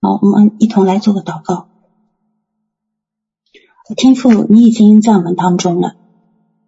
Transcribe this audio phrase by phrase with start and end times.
[0.00, 1.66] 好，我们一同来做个祷告。
[3.96, 5.96] 天父，你已经在我们当中了，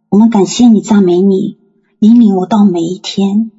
[0.08, 1.58] 我们感谢你，赞美你，
[2.01, 3.53] 引领我到每一天，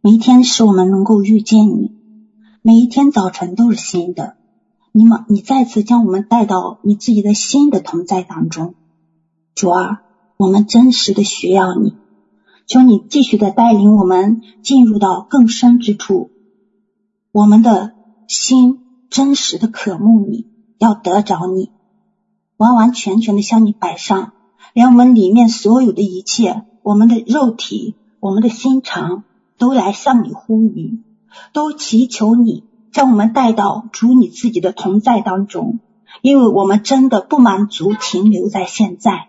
[0.00, 1.92] 每一天使我们能够遇见你，
[2.62, 4.36] 每一天早晨都是新的。
[4.92, 8.74] 你们，你再次将我们带到你自己的新的同在当中，
[9.54, 10.02] 主啊，
[10.38, 11.92] 我们真实的需要你，
[12.66, 16.30] 求你继续的带领我们进入到更深之处，
[17.32, 17.92] 我们的
[18.28, 18.78] 心
[19.10, 20.46] 真实的渴慕你，
[20.78, 21.72] 要得着你。
[22.56, 24.32] 完完全全的向你摆上，
[24.72, 29.24] 连我们里面所有的一切，我们的肉体、我们的心肠，
[29.58, 31.00] 都来向你呼吁，
[31.52, 35.80] 都祈求你将我们带到主你自己的同在当中，
[36.22, 39.28] 因为我们真的不满足停留在现在，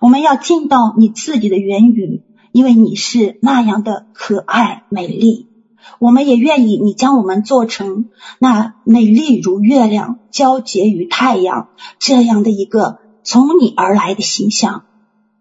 [0.00, 5.51] 我们要进到你自己的原语，因为你是那样的可爱美丽。
[5.98, 8.06] 我们也愿意你将我们做成
[8.38, 14.84] 那美丽如月亮、皎洁于太阳这样的一个从你而来的形象。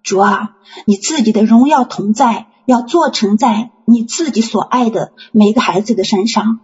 [0.04, 6.60] 主啊，你自己的荣耀同在，要做成在你自己所爱的每个孩子的身上。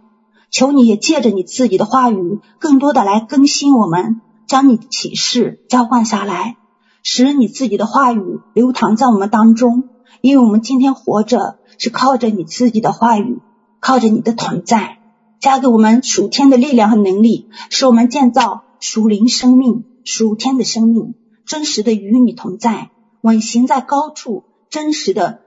[0.50, 6.56] 求你也借着你自己的话语，更多的来更新我们，将你的启示浇灌下来，
[7.02, 9.90] 使你自己的话语流淌在我们当中。
[10.20, 13.38] 因为我们今天活着是靠着你自己的话语。
[13.80, 14.98] 靠着你的同在，
[15.40, 21.14] 加给我们属天的力量和能力，使我们建造属灵生命、属天的生命，
[21.46, 22.90] 真实的与你同在，
[23.20, 25.40] 稳行在高处，真实的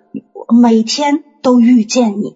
[0.50, 2.36] 每天都遇见你，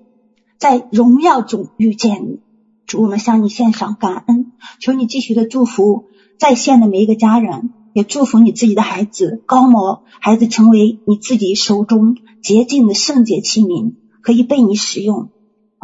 [0.57, 2.39] 在荣耀中遇见你。
[2.85, 6.05] 主，我们向你献上感恩，求你继续的祝福
[6.37, 15.29] 在线的每一个家人，也祝福你自己的孩子高摩，孩子成为你自己手中洁净的圣洁器皿，可以被你使用。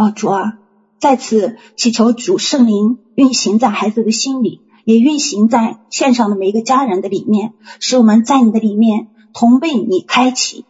[0.01, 0.57] 哦，主啊，
[0.99, 10.65] 再次祈求主圣灵运行在孩子的心里，也运行在线上的每一个家人的里面，使我们在你的里面同被你开启，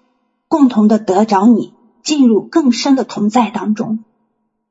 [0.50, 4.00] 共同的得着你，进入更深的同在当中。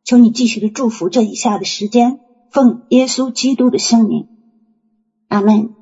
[0.05, 2.21] 求你继续的祝福这以下的时间，
[2.51, 4.27] 奉耶稣基督的圣名，
[5.29, 5.80] 阿门。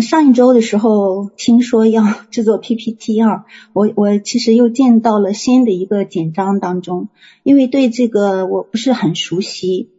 [0.00, 7.08] 上一周的时候听说要 制作 PPT 啊，我我其实又进到了新的一个紧张当中，
[7.42, 9.90] 因为对这个我不是很熟悉。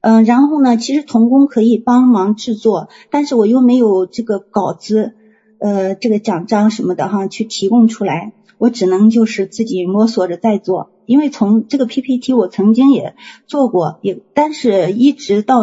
[0.00, 5.14] 嗯，然后呢，其实童工可以帮忙制作，但是我又没有这个稿子，
[5.58, 10.90] 呃，这个奖章什么的哈，去提供出来，我只能就是自己摸索着在做。
[11.06, 15.60] 因为从这个 PPT 我曾经也做过，也但是一直到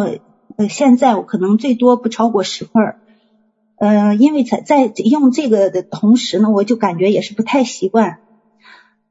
[0.56, 3.00] 呃现在，我可能最多不超过十份儿。
[3.86, 8.18] 呃，因为在在用这个的同时呢，我就感觉也是不太习惯。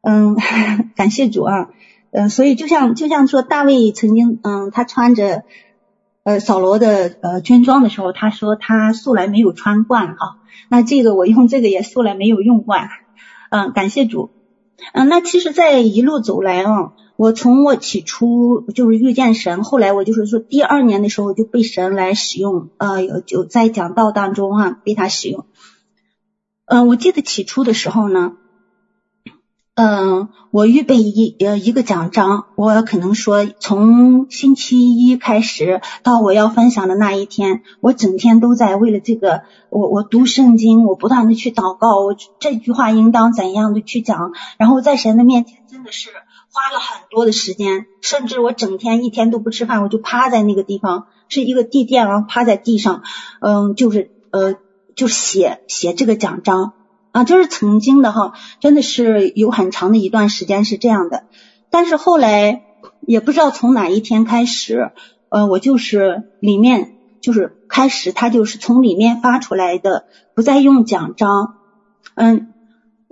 [0.01, 0.35] 嗯，
[0.95, 1.69] 感谢主啊。
[2.11, 5.43] 嗯，所以就像就像说大卫曾经，嗯，他穿着
[6.23, 10.17] 呃扫罗的呃军装的时候，他说他素来没有穿惯啊。
[10.69, 12.89] 那这个我用这个也素来没有用惯。
[13.51, 14.31] 嗯，感谢主。
[14.93, 16.93] 嗯，那其实，在一路走来啊。
[17.15, 25.45] 我从我起初就是遇见神，后来我就是说第二年的时候就被神来使用，呃，有就在讲道当中、啊、被他使用。
[26.65, 28.33] 嗯、我记得起初的时候呢，
[29.75, 46.09] 嗯、我预备一呃一个讲章，我可能说从星期一开始到我要分享的那一天，我整天都在为了这个，我我读圣经，我不断的去祷告，我这句话应当怎样的去讲，然后在神的面前真的是。
[46.53, 53.01] 花了很多的时间，甚至我整天一天都不吃饭，我就趴在那个地方，是一个地垫啊，趴在地上，
[53.41, 54.53] 嗯，就是呃，
[54.95, 56.73] 就写写这个奖章
[57.11, 61.23] 啊，就是曾经的哈，真的是有很长的一段时间是这样的。
[61.71, 62.61] 但是后来
[63.01, 64.91] 也不知道从哪一天开始，
[65.29, 71.55] 呃，我就是里面就是开始，他就是从里面发出来的，不再用奖章，
[72.13, 72.52] 嗯。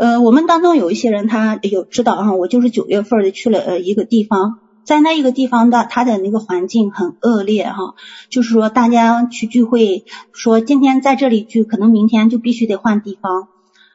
[0.02, 7.94] 呃，我们当中有一些人，他有知道哈，我就是九月份的去了呃一个地方，在那一个地方的他的那个环境很恶劣哈，
[8.32, 13.50] 就是说大家去聚会，说今天在这里聚，可能明天就必须得换地方，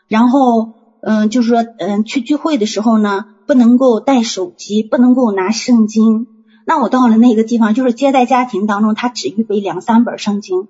[0.06, 6.28] 然后嗯、就是说嗯、去聚会的时候呢，不能够带手机，不能够拿圣经。
[6.64, 10.68] 那我到了那个地方，就是接待家庭当中，他只预备两三本圣经。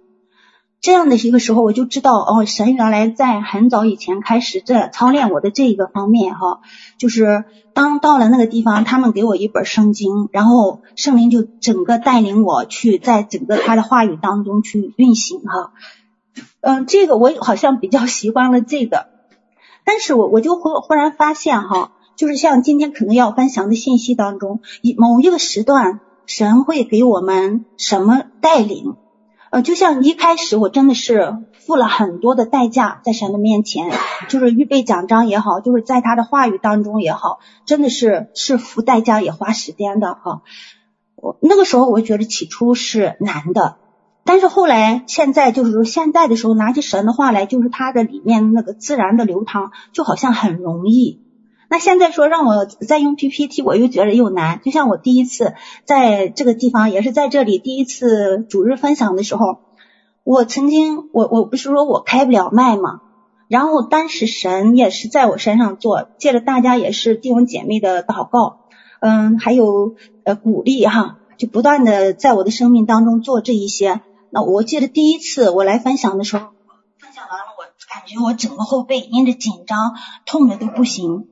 [0.87, 6.61] 这样的一个时候，我就知道哦，神原来在很早以前开始在操练我的这一个方面哈，
[6.97, 7.45] 就是
[7.75, 15.73] 当到了那个地方，他们给我一本圣经，然后圣灵就整个带领我去在整个他的话语当中去运行哈，
[16.61, 19.09] 嗯，这个我好像比较习惯了这个，
[19.85, 24.61] 但是我我就忽忽然发现哈，就是像今天可能要分享的信息当中，
[24.97, 25.99] 某一个时段。
[26.29, 28.97] 神会给我们什么带领。
[29.63, 33.91] 就像一开始我真的是付了很多的代价在神的面前，
[34.29, 40.43] 就是预备讲章也好，就是在他的话语当中也好，真的是是付代价也花时间的哈。
[41.17, 43.77] 我那个时候我觉得起初是难的，
[44.25, 51.26] 但是后来现在就是说现在的时候拿起神的话来，就是它的里面那个自然的流淌，就好像很容易。
[51.69, 54.61] 那现在说让我再用 PPT，我又觉得又难。
[54.65, 55.55] 就像我第一次
[55.85, 59.59] 在这个地方，也是在这里第一次主日分享的时候，
[60.23, 63.01] 我曾经我我不是说我开不了麦嘛，
[63.49, 68.61] 然后当时神也是在我身上做，借着大家也是弟兄姐妹的祷告，
[69.01, 74.01] 嗯，还有呃鼓励哈，就不断的在我的生命当中做这一些。
[74.31, 76.47] 那我记得第一次我来分享的时候，
[76.99, 79.95] 分享完了，我感觉我整个后背因着紧张
[80.27, 81.27] 痛的都不行。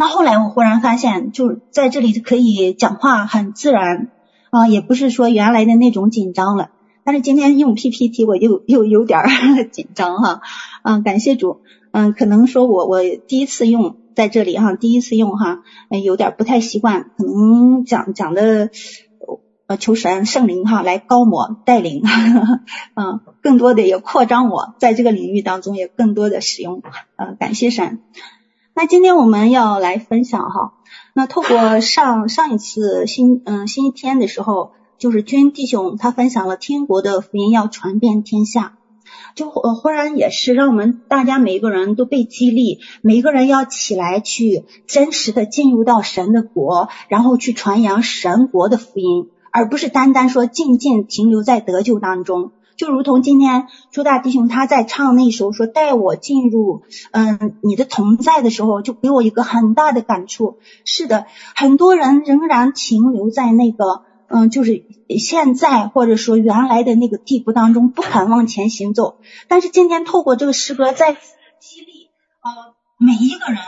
[0.00, 4.08] 那后来我忽然发现，就在这里可以讲话很自然
[4.48, 6.70] 啊，也不是说原来的那种紧张了。
[7.04, 9.20] 但是今天用 PPT 我又又有点
[9.70, 10.40] 紧张哈，
[10.84, 11.60] 嗯，感谢主，
[11.92, 15.58] 嗯，可能说我我第一次用在这里哈，第一次用哈，
[16.02, 18.70] 有点不太习惯，可能讲讲的
[19.66, 22.02] 呃求神圣灵哈来高摩带领，
[22.94, 26.82] 嗯， 更多的也扩张我在这个领域当中也更多的使用，
[27.16, 28.00] 呃，感谢神。
[28.72, 30.74] 那今天我们要来分享哈，
[31.12, 38.78] 那透过上上一次星嗯星期天的时候，就是君弟兄他分享了天国的福音要传遍天下，
[39.34, 52.52] 就呃忽然也是让我们大家每一个人都被激励，每一个人要起来去真实的进入到神的国，然后去传扬神国的福音，而不是单单说静静停留在得救当中。
[52.76, 56.82] 就如同今天朱大弟兄他在唱那首说带我进入
[57.12, 60.58] 嗯你的同在的时候，就给我一个很大的感触。
[60.84, 64.84] 是的，很多人仍然停留在那个嗯就是
[65.18, 69.18] 现在或者说原来的那个地步当中，不肯往前行走。
[69.48, 71.20] 但是今天透过这个诗歌再次
[71.60, 72.10] 激励
[72.42, 73.58] 呃每一个人，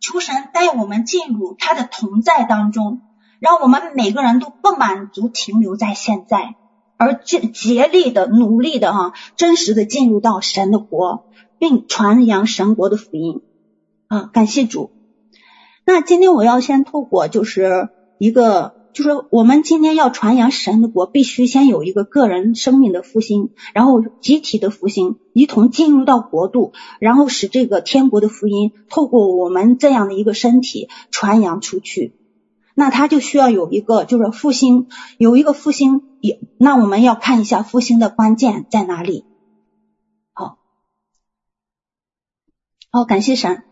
[0.00, 3.00] 求神带我们进入他的同在当中，
[3.38, 6.56] 让我们每个人都不满足停留在现在。
[7.00, 11.24] 而竭竭力的努力的哈，真实的进入到神的国，
[11.58, 13.40] 并传扬神国的福音
[14.06, 14.28] 啊！
[14.34, 14.90] 感谢主。
[15.86, 17.88] 那今天我要先透过就是
[18.18, 32.19] 一个，就是我们今天要传扬神的国，必须先有一个个人生命的复兴，然后集体的复兴，一同进入到国度，然后使这个天国的福音透过我们这样的一个身体传扬出去。
[32.80, 34.88] 那他就需要有一个就是复兴，
[35.18, 36.00] 有一个复兴。
[36.22, 39.26] 也，那我们要看一下复兴的关键在哪里。
[40.32, 40.56] 好，
[42.90, 43.64] 好，感谢神。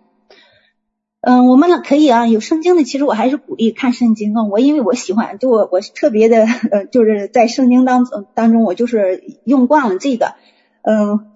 [1.22, 4.44] 嗯，我们呢可以啊，有圣经的，其实我还是鼓励看圣经啊。
[4.44, 10.34] 我因为我喜欢，就我我特别的，呃，就是在圣经当当中，我就是用惯了这个，
[10.82, 11.30] 嗯，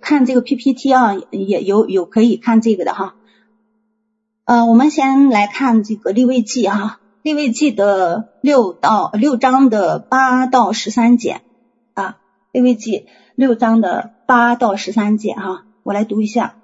[0.00, 3.16] 看这个 PPT 啊，也有有可以看这个的哈。
[4.44, 7.00] 呃，我们先来看这个立位记哈。
[7.22, 11.40] 利未记的六到六章的八到十三节
[11.94, 12.16] 啊，
[12.52, 16.54] 利未记六章的八到十三节哈，我来读一下。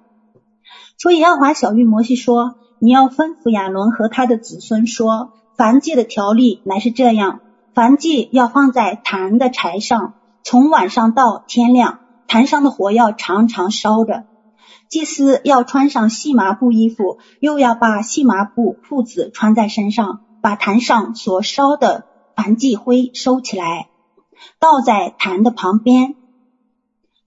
[0.96, 7.40] 所以耶和华小玉摩西说：“你要吩咐亚伦和他的子孙说，燔祭的条例乃是这样：
[7.74, 14.25] 燔祭要放在坛的柴上，从晚上到天亮，坛上的火要常常烧着。
[14.88, 22.04] 祭司要穿上细麻布衣服，又要把细麻布裤子穿在身上。”把坛上所烧的
[22.36, 23.88] 燔祭灰收起来，
[24.60, 26.16] 倒在坛的旁边。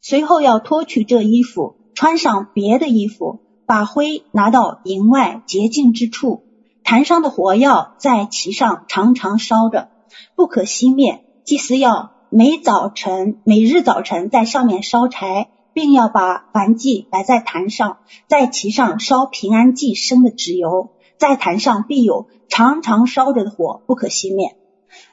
[0.02, 6.44] 随后要脱去这衣服，穿上别的衣服，把灰拿到营外洁净之处。
[6.84, 9.90] 坛上的火药在其上常常烧着，
[10.36, 11.26] 不可熄灭。
[11.44, 17.98] 祭司要每早晨、每日早晨在上面烧柴，并要把燔祭摆在坛上，
[18.28, 20.92] 在其上烧平安祭生的脂油。
[21.18, 24.56] 在坛上必有常常烧着的火，不可熄灭。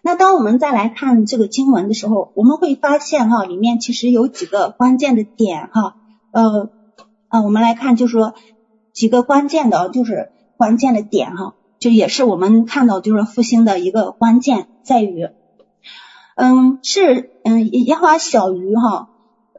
[0.02, 5.96] 那当我们再来看这个经文的时候，我们会发现哈，里面其实有几个关键的点哈，
[6.30, 6.70] 呃
[7.28, 8.34] 啊，我们来看就是说
[8.92, 15.28] 几个关键的，就是关键的点哈，就也是我们看到就是复兴的一个关键在于，
[16.36, 19.10] 嗯，是嗯耶和华晓諭哈。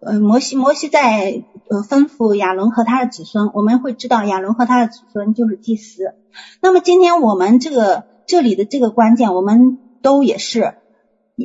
[0.05, 6.13] 呃，摩西，摩西在呃吩咐亚伦和他的子孙，我们会知道亚伦和他的子孙就是祭司。
[6.61, 10.75] 那么今天我们这个这里的这个关键，我们都也是，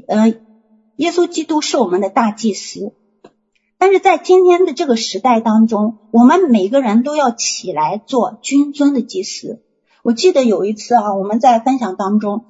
[0.06, 0.34] 呃，
[0.96, 2.92] 耶稣基督是我们的大祭司。
[3.78, 9.62] 但是在今天的这个时代当中，我们每个人都要起来做君尊的祭司。
[10.02, 12.44] 我记得有一次啊，我们在分享当中。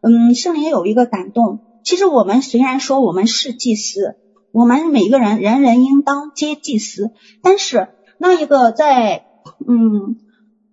[0.00, 1.58] 嗯，圣灵有一个感动。
[1.82, 4.14] 其实我们虽然说我们是祭司，
[4.52, 7.10] 我们每个人人人应当皆祭司，
[7.42, 7.88] 但是
[8.18, 9.26] 那一个在
[9.66, 10.16] 嗯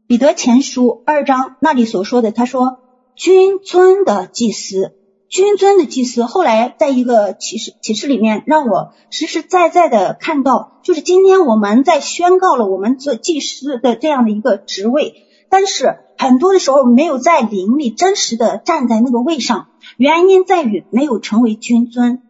[0.07, 2.79] 彼得前书二章那里所说的，他说
[3.15, 4.93] 君尊的祭司。
[5.29, 22.21] 君尊的祭司，后来在一个启示启示里面，让我实实在在的看到，就是今天我们在宣告了我们做祭司的这样的一个职位，但是很多的时候没有在灵里真实的站在那个位上，原因在于没有成为君尊，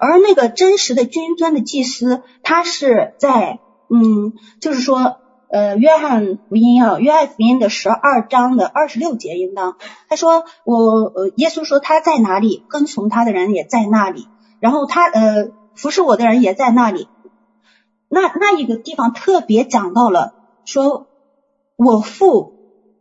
[0.00, 5.18] 而那个真实的君尊的祭司，他是在嗯，就是说。
[5.52, 9.78] 呃，约翰福音啊，约翰福音的十二章的二十六节，应当
[10.08, 10.76] 他说我
[11.12, 14.28] 呃，耶稣说他在哪里，跟从他的人也在那里，
[14.60, 17.08] 然后他呃服侍我的人也在那里。
[18.08, 21.08] 那那一个地方特别讲到了，说
[21.74, 22.54] 我父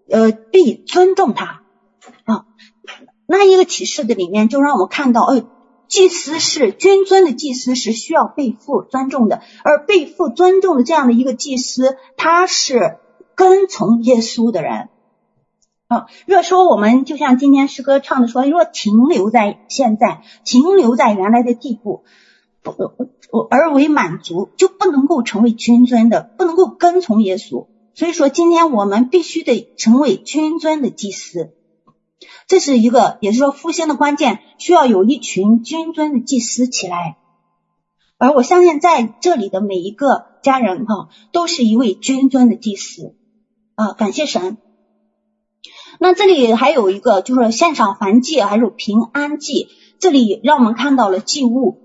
[0.09, 1.61] 呃必尊重他
[2.23, 2.45] 啊。
[3.27, 5.43] 那一个启示的里面就让我看到，哎。
[5.89, 12.99] 祭司是君尊的祭司是需要被父尊重的，而被父尊重的这样的一个祭司，他是
[13.33, 14.89] 跟从耶稣的人
[15.87, 16.05] 啊。
[16.27, 22.03] 若说我们就像今天诗歌唱的说，若停留在现在，停留在原来的地步，
[22.61, 22.71] 不
[23.49, 27.65] 而为满足，就不能够成为君尊的，不能够跟从耶稣。
[27.95, 31.51] 所以说，今天我们必须得成为君尊的祭司。
[32.47, 37.17] 这是一个，也是说复兴的关键，需要有一群君尊的祭司起来。
[38.17, 43.15] 而我相信在这里的每一个家人哈，都是一位君尊的祭司
[43.75, 44.57] 啊，感谢神。
[45.99, 49.69] 那这里还有一个，就是献上燔祭，还有平安祭。
[49.99, 51.77] 这里让我们看到了祭物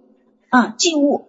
[0.50, 1.28] 啊，祭物。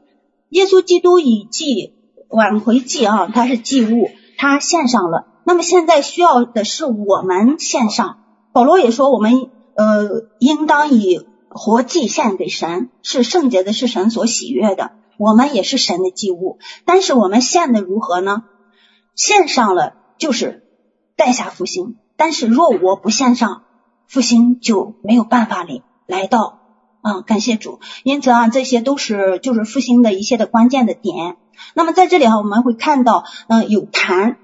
[0.49, 1.93] 耶稣基督以祭
[2.29, 5.27] 挽回祭啊，他是祭物，他献上了。
[5.43, 8.24] 那么现在需要的是我们献上。
[8.55, 14.93] 保罗也说，我们呃应当以活祭献给神，是圣洁的，是神所喜悦的。
[15.17, 18.43] 我们也是神的祭物，但是我们献的如何呢？
[19.13, 20.63] 献上了就是
[21.17, 23.63] 带下复兴，但是若我不献上，
[24.07, 26.59] 复兴就没有办法来来到
[27.01, 27.19] 啊！
[27.19, 31.35] 感谢主，因此啊，这些都是就是复兴的一些的关键的点。
[31.73, 34.37] 那么在这里哈，我们会看到，嗯、有坛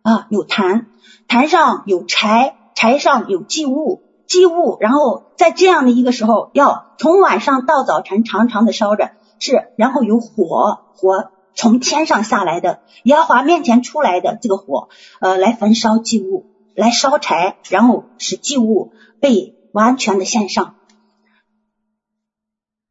[0.00, 0.86] 啊，有坛，
[1.28, 2.56] 坛上有柴。
[2.74, 14.88] 柴上有祭物，祭物，然后在这样的一个时候，要从晚上到早晨长长的烧着，是，然后有火，火从天上下来的，耶和华面前出来的这个火，
[15.20, 20.76] 呃，来焚烧祭物，来烧柴，然后使祭物被完全的献上。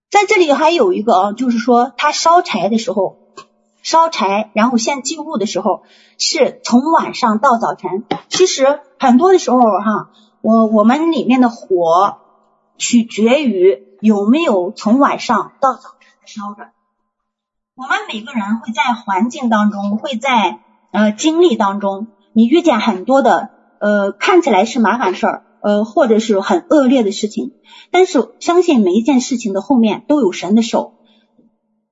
[0.09, 3.20] 在这里还有一个啊，就是说他烧柴的时候。
[3.81, 5.83] 烧柴，然后献祭物的时候，
[6.17, 8.03] 是从晚上到早晨。
[8.29, 10.09] 其实很多的时候，哈，
[10.41, 12.17] 我我们里面的火
[12.77, 16.69] 取决于有没有从晚上到早晨的烧着。
[17.75, 20.59] 我们每个人会在环境当中，会在
[20.91, 27.53] 呃经历当中，你遇见很多的呃看起来是麻烦事儿，呃或者是很恶劣的事情，
[27.89, 30.93] 但是相信每一件事情的后面都有神的手。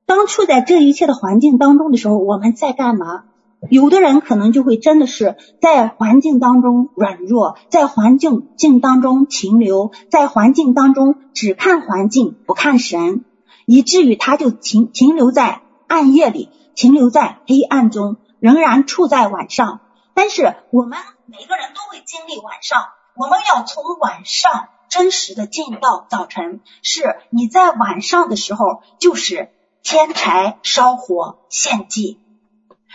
[0.10, 3.26] 当处在这一切的环境当中的时候，我们在干嘛？
[3.70, 13.24] 有的人可能就会真的是在环境当中软弱，在环境境当中停留，在环境当中只看环境不看神，
[13.68, 19.80] 以至于他就停停留在暗夜里，停留在黑暗中，仍然处在晚上。
[20.16, 20.98] 但是我们
[21.28, 22.82] 每个人都会经历晚上，
[23.16, 26.62] 我们要从晚上真实的进到早晨。
[26.82, 29.52] 是你在晚上的时候，就是。
[29.82, 32.20] 添柴烧火献祭，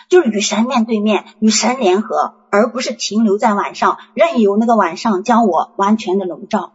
[0.09, 6.73] 就是与神面对面，与神联合，而不是停留在晚上，任由那个晚上将我完全的笼罩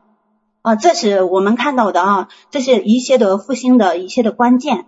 [0.62, 0.76] 啊！
[0.76, 4.86] 这是我们看到的啊，这是一些的复兴的一些的关键。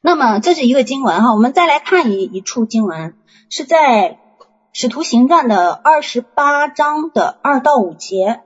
[0.00, 3.16] 那么这是一个经文哈，我们再来看一一处经文，
[3.48, 4.18] 是在
[4.72, 8.42] 《使徒行传》的二十八章的二到五节。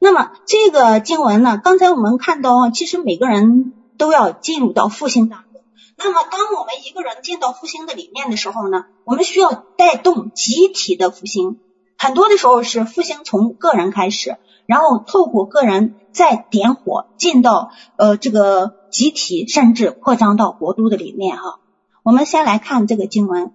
[0.00, 5.60] 那么这个经文呢，刚才我们看到，其实每个人都要进入到复兴当中。
[5.96, 11.58] 那么当我们一个人进到复兴的里面的时候呢，我们需要带动集体的复兴。
[11.96, 14.36] 很多的时候是复兴从个人开始，
[14.66, 21.58] 然后透过个人再点火进到呃这个集体，甚至扩张到国都的里面哈。
[22.04, 23.52] 我们先来看这个经文，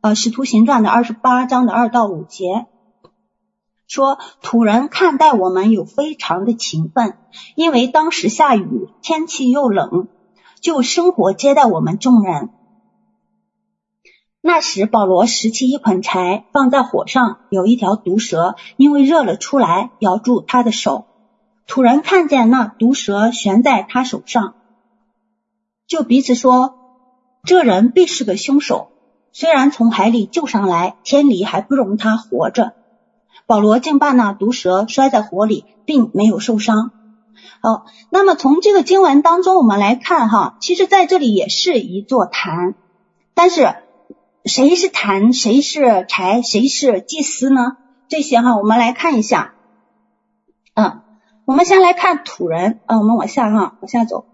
[0.00, 2.64] 呃，《使徒行传》的二十八章的二到五节。
[3.92, 7.18] 说土人看待我们有非常的情分，
[7.56, 10.08] 因为当时下雨，天气又冷，
[10.62, 12.48] 就生火接待我们众人。
[14.40, 21.04] 那时保罗拾起一捆柴放在火上，有一条毒蛇因为热了出来，咬住他的手。
[21.66, 24.54] 土人看见那毒蛇悬在他手上，
[25.86, 26.76] 就彼此说
[27.44, 28.88] ：“这人必是个凶手。
[29.32, 32.72] 虽然从海里救上来，天理还不容他活着。”
[33.46, 36.90] 保罗竟把那毒蛇摔在火里，并没有受伤。
[37.60, 42.74] 好，那么从这个经文当中，我们来看哈，其实在这里也是一座坛，
[43.34, 43.74] 但是
[44.44, 47.76] 谁是坛，谁是柴，谁是祭司呢？
[48.08, 49.54] 这些哈，我们来看一下。
[50.74, 51.00] 嗯，
[51.44, 54.26] 我们先来看土人，啊，我们往下哈，往下走。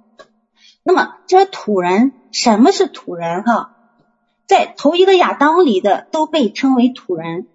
[0.82, 3.74] 那么这土人，什么是土人哈？
[4.46, 7.46] 在头一个亚当里的都被称为土人。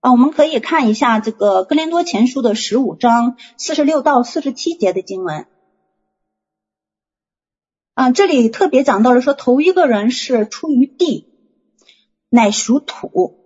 [0.00, 5.46] 啊，我们可以看一下这个哥林多前书的十五章四十六到四十七节的经文。
[7.94, 11.26] 啊，这里特别讲到了说，头一个人是出于地，
[12.28, 13.38] 乃属土。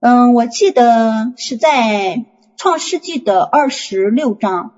[0.00, 2.24] 嗯，我记得是在
[2.56, 4.72] 创世纪的二十六章，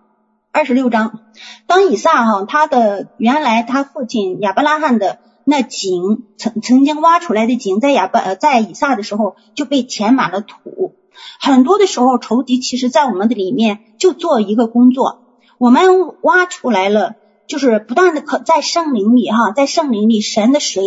[0.51, 1.21] 二十六章，
[1.69, 5.21] 当以撒哈他的原来他父亲亚伯拉罕的。
[5.51, 10.95] 那井曾曾经挖出来的井，在亚伯呃在以撒的时候就被填满了土。
[11.41, 15.19] 很多的时候，仇敌其实在我们的里面就做一个工作，
[15.59, 15.83] 我们
[16.23, 17.17] 挖出来了，
[17.49, 20.85] 就是不断的可在圣灵里哈，在圣灵里神的水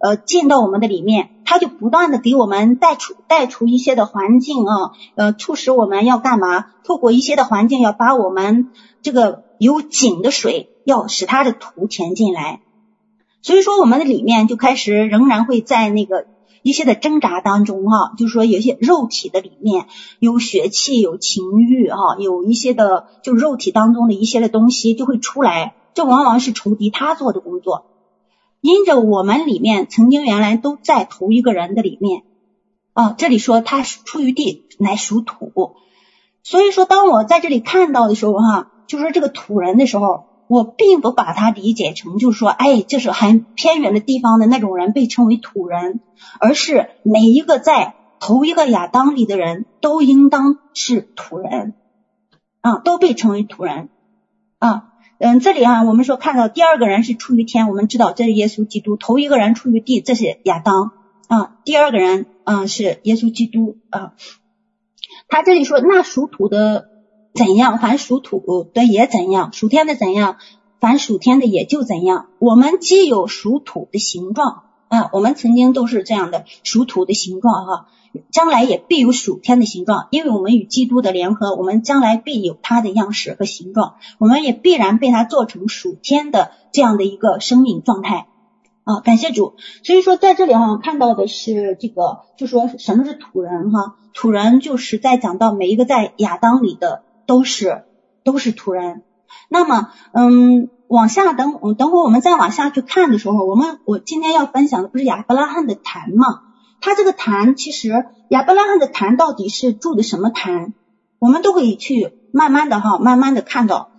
[0.00, 4.72] 呃进到我们的里面，他就不断的给我们带出带出一些的环境啊，
[5.16, 6.64] 呃促使我们要干嘛？
[6.82, 8.70] 透过一些的环境，要把我们
[9.02, 12.62] 这个有井的水，要使它的土填进来。
[13.40, 16.26] 所以说，我们的里面就开始仍然会在那个
[16.62, 19.86] 一些的挣扎当中哈，就是说有些肉体的里面
[20.18, 27.86] 有血气、有情欲哈，有一些的就肉体当中的一些的东西就会出来，这往往是仇敌他做的工作。
[28.60, 32.24] 因着我们里面曾经原来都在同一个人的里面
[32.92, 35.76] 啊，这里说他出于地乃属土，
[36.42, 40.27] 所以说当我在这里看到的时候哈，就是说这个土人的时候。
[40.48, 46.00] 我并不把它理解成，就是说，哎，就是很偏远的地方的那种人被称为土人，
[46.40, 51.74] 而是每一个在头一个亚当里的人都应当是土人
[52.62, 53.90] 啊，都被称为土人
[54.58, 54.94] 啊。
[55.18, 60.92] 嗯，这里啊，我们说看到第二个人是出于天，我们知道这是耶稣基督；头一个人出于地，这是亚当
[61.28, 61.58] 啊。
[61.64, 64.14] 第二个人啊是耶稣基督啊。
[65.28, 66.88] 他这里说，那属土的。
[67.34, 67.78] 怎样？
[67.78, 70.38] 凡属土的也怎样，属天的怎样，
[70.80, 72.26] 凡属天的也就怎样。
[72.38, 77.88] 我们既有属土的形状啊，我们曾经都是这样的属土的形状哈，
[78.32, 88.26] 将来也必有属天的形状，因为我们与基督的联合，我们将来必有他的样式和形状，我们也必然被他做成属天的这样的一个生命状态
[88.82, 89.00] 啊。
[89.00, 89.54] 感谢主。
[89.84, 93.96] 所以说在这里哈，看到的是这个，就说什么是土人哈？
[94.14, 97.02] 土人就是在讲到每一个在亚当里的。
[97.28, 97.84] 都是
[98.24, 99.02] 都是土人，
[99.50, 106.40] 那么嗯，往下等等会我们再往下去看的时候，我们我今天要分享的不是亚伯拉罕的坛吗？
[106.80, 110.72] 他这个坛其实亚伯拉罕的坛到底是住的什么坛？
[111.18, 113.90] 我们都可以去慢慢的哈，慢慢的看到。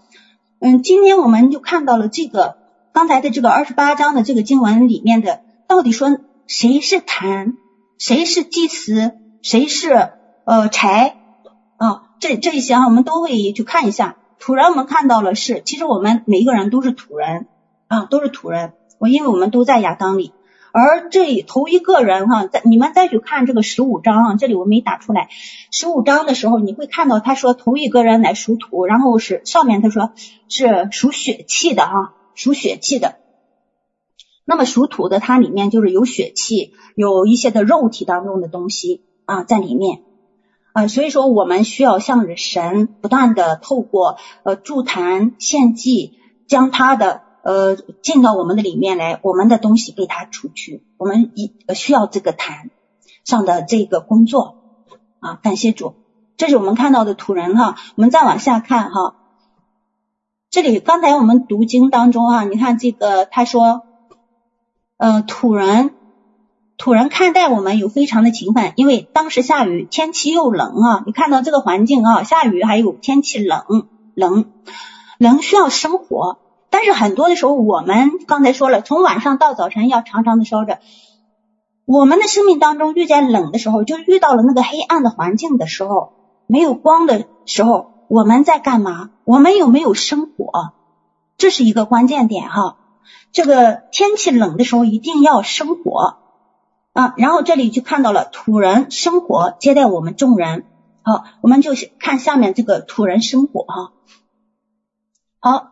[0.60, 2.58] 嗯，今天我们就看到了这个
[2.94, 7.58] 刚才的这个二十八章的这个经文里面的，到底说谁是坛，
[8.00, 9.12] 谁是祭司，
[9.44, 10.14] 谁是
[10.46, 11.19] 呃柴？
[12.20, 14.18] 这这一些啊，我们都会去看一下。
[14.40, 17.48] 土人我们看到了是，其实我们每一个人都是土人
[17.88, 18.74] 啊，都是土人。
[18.98, 20.34] 我因为我们都在亚当里，
[20.72, 25.30] 而这头一个人哈，在你们再去看这个十五章啊，这里我没打出来。
[25.72, 30.12] 十五章的时候，你会看到他说头一个人乃属土，然后是上面他说
[30.48, 33.16] 是属血气的哈，属血气的。
[34.46, 40.02] 那么属土的，它里面就是有血气，有一些的肉体当中的东西啊在里面。
[40.72, 52.70] 啊，所以说我们需要向着神不断的透过呃助坛献祭，将他的呃进到我们的里面来，我们的东西给他出去，我们一需要这个坛
[53.26, 54.56] 上的这个工作。
[55.20, 55.96] 啊，感谢主，
[56.38, 59.16] 这是我们看到的土人哈，我们再往下看哈，
[60.50, 63.82] 这里刚才我们读经当中啊，你看这个他说，
[64.98, 65.96] 呃土人。
[66.80, 71.04] 土人看待我们有非常的情分，因为当时下雨，天气又冷啊。
[71.06, 74.46] 你看到这个环境啊，下雨还有天气冷，冷，
[75.18, 76.38] 冷需要生火。
[76.70, 80.80] 但是很多的时候，我们刚才说了，从晚上到早晨要常常的烧着。
[81.84, 86.14] 我们的生命当中遇见冷的时候，就遇到了那个黑暗的环境的时候，
[86.48, 89.10] 没有光的时候，我们在干嘛？
[89.26, 90.72] 我们有没有生火？
[91.38, 92.78] 这是一个关键点哈。
[93.34, 96.16] 这个天气冷的时候，一定要生火。
[96.94, 100.66] 啊，然后这里就看到了土人生火接待我们众人。
[101.02, 103.94] 好，我们就看下面这个土人生火哈。
[105.40, 105.72] 好，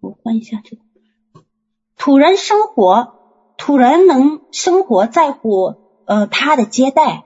[0.00, 0.82] 我换一下这个。
[1.96, 3.14] 土人生火，
[3.58, 7.24] 土人能生活在乎呃他的接待。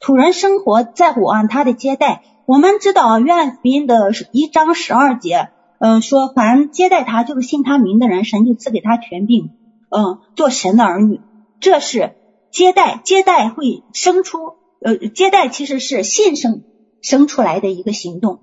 [0.00, 2.24] 土人生活在乎啊他的接待。
[2.46, 9.50] 我们知道约翰福音的一章十二节，嗯、呃，说凡接待他就是信他名的人，神就赐给他权柄，
[9.94, 11.20] 嗯、做神的儿女。
[11.60, 12.16] 这是
[12.50, 16.64] 接待，接待会生出，呃，接待其实是信生
[17.00, 18.40] 生出来的一个行动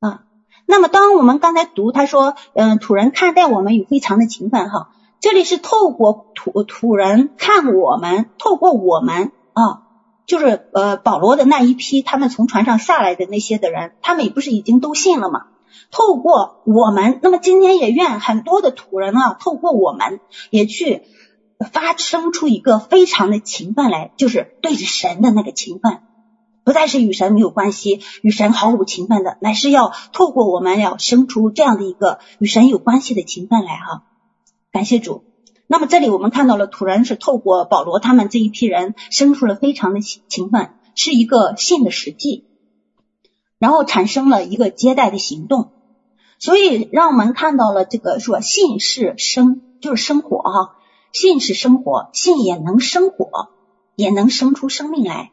[0.00, 0.24] 啊。
[0.66, 4.90] 那么，当我们刚才读他说，嗯，土人看待我们有非常的情分哈。
[5.20, 9.82] 这里是透过土土人看我们，透过我们啊，
[10.26, 15.46] 就是呃保罗的那一批，他们从船上下来的那些的人，他们也不是已经都信了吗？
[15.90, 21.02] 透过我们，那么今天也愿很多的土人啊，透过我们也去
[21.72, 26.00] 发生出一个非常的情分来，就是对着神的那个情分。
[26.62, 34.04] 不再是与神没有关系，与神毫无情分的，乃是要透过我们要生出这样的一个与神有关系的情分来哈。
[34.70, 35.24] 感谢主。
[35.66, 42.44] 那么这里我们看到了土人是透过保罗他们这一批人生出了非常的情分，是一个信的实际，
[43.60, 45.70] 然后产生了一个接待的行动，
[46.38, 50.76] 所以让我们看到了这个说信是生，就是生活哈，
[51.12, 53.50] 信是生活，信也能生火，
[53.96, 55.30] 也能生出生命来。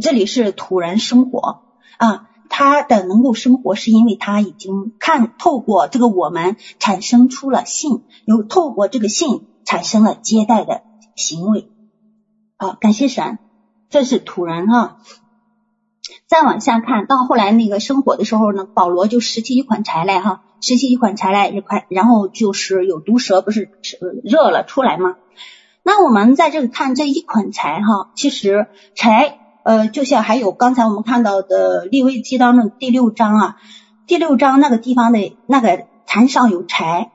[0.00, 1.62] 这里是土人生活
[1.96, 10.82] 啊，他的能够生活是因为他已经看透过这个我们产生出了信，又透过这个信产生了接待的
[11.16, 11.70] 行为。
[12.58, 13.38] 好，感谢神，
[13.88, 14.98] 这是土人哈。
[16.32, 23.68] 再往下看到后来那个生火的时候呢，保罗就拾起一捆柴来哈，拾起一捆柴来一块，然后就是有毒蛇不是
[24.24, 25.16] 热了出来吗？
[25.82, 29.40] 那我们在这里看这一捆柴哈，其实柴。
[29.64, 33.56] 呃，就像还有刚才我们看到的利未记当中第六章啊，
[34.08, 37.12] 第六章那个地方的那个坛上有柴，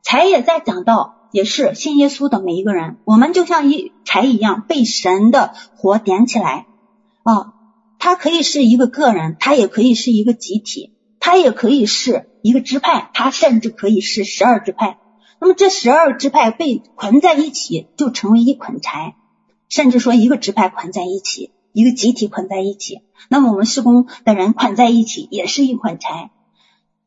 [0.00, 6.64] 柴也在讲到，也是信耶稣的每一个人，我们就像一柴一样被神的火点起来
[7.22, 7.52] 啊，
[8.00, 14.98] 它可以是一个个人，它也可以是一个集体，它也可以是一个支派，它甚至可以是十二支派。
[15.40, 19.14] 那么这十二支派被捆在一起，就成为一捆柴，
[19.68, 21.52] 甚至说一个支派捆在一起。
[21.72, 26.32] 一个集体捆在一起，那么我们施工的人捆在一起也是一捆柴，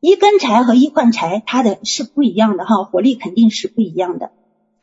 [0.00, 4.32] 一根柴和一捆柴，它的是不一样的哈，火力肯定是不一样的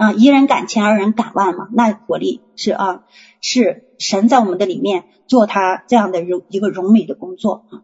[0.02, 0.14] 啊。
[0.14, 3.04] 一人赶千，二人赶万嘛，那火力是啊，
[3.40, 7.82] 是神在我们的里面做他这样的一个荣美的工作啊。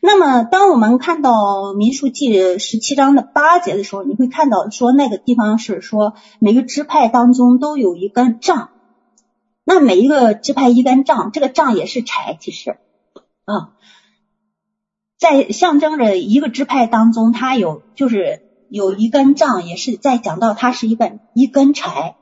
[0.00, 8.70] 那么当我们看到民数记十七章的八节的时候，你会看到说那个地方是说每个支派当中都有一根杖。
[9.64, 12.76] 那每一个支派一根杖，这个杖也是柴，其实
[13.46, 13.72] 啊，
[15.18, 22.16] 在象征着一个支派当中，它有就是有一根杖，也是在讲到它是一根一根柴。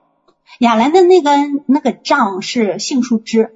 [0.58, 3.54] 亚兰的那根那个杖是杏树枝。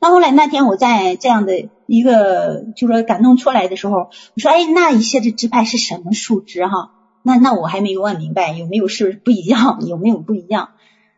[0.00, 6.92] 那后来那天我在这样的一个就说感动出来的时候，我说哎，那一些的支派是什么树枝哈？
[7.22, 10.70] 那那我还没有问明白有没有是不一样，有没有不一样？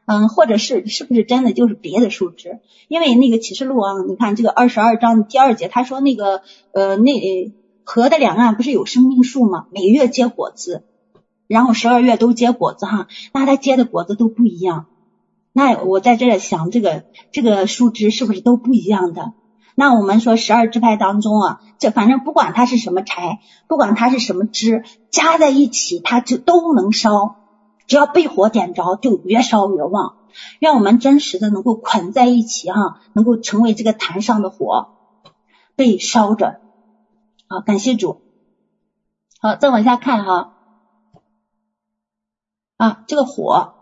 [0.05, 2.59] 嗯，或者是是不是真的就是别的树枝？
[2.88, 7.53] 因为那个启示录啊，你看这个二十二章第二节，他说那个呃那
[7.85, 9.66] 河的两岸不是有生命树吗？
[9.70, 10.85] 每月结果子，
[11.46, 14.87] 然后十二月都结果子哈，那它结的果子都不一样。
[15.52, 19.33] 那我在这想，这个这个树枝是不是都不一样的？
[19.74, 27.37] 那我们说十二支派当中啊，这反正不管它是什么柴，不管它是什么枝，加在一起它就都能烧。
[27.87, 30.16] 只要被火点着，就越烧越旺。
[30.61, 34.88] 愿我们真实的能够捆在一起哈，能够成为这个坛上的火，
[35.76, 36.61] 被烧着。
[37.48, 38.22] 好，感谢主。
[39.40, 40.55] 好，再往下看哈。
[42.83, 43.75] 啊这个火，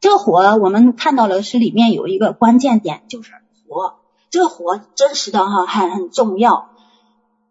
[0.00, 3.30] 这个火，我们看到了是里面有一个关键点，就是
[3.68, 3.94] 火。
[4.30, 6.70] 这个火真实的哈，很很重要。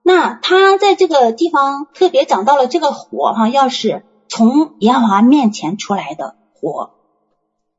[0.04, 4.04] 那他在这个地方特别讲到了这个火哈，要是。
[4.32, 6.92] 从耶和华面前出来的火，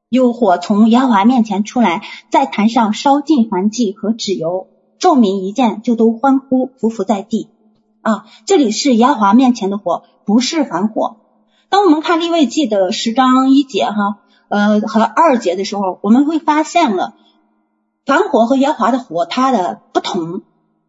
[0.09, 4.67] 有火从耶和华面前出来，在坛上烧尽燔祭和脂油，
[4.99, 7.51] 众民一见就都欢呼，匍匐在地。
[8.01, 11.19] 啊，这里是耶和华面前的火，不是凡火。
[11.71, 17.15] 当我们看利未记的十章一节哈，呃和二节的时候，我们会发现了
[18.05, 20.43] 凡火和耶华的火它的不同。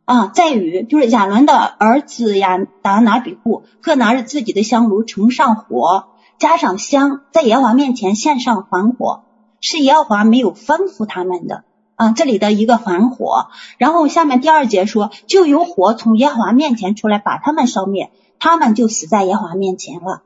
[0.03, 6.05] 啊，在于就是亚伦的儿子亚达拿比布各拿着自己的香炉盛上火，
[6.37, 9.23] 加上香，在耶华面前献上还火，
[9.61, 11.63] 是耶华没有吩咐他们的
[11.95, 12.11] 啊。
[12.11, 20.23] 这里的一个还火，然后下面第二节说，就有火从耶华面前出来，把他们烧灭，他们就死在耶华面前了。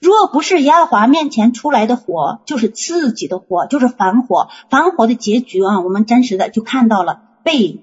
[0.00, 4.48] 若不是耶和华面前出来的火，就是自己的火，就是反火。
[4.70, 7.82] 反火的结局啊，我们真实的就看到了被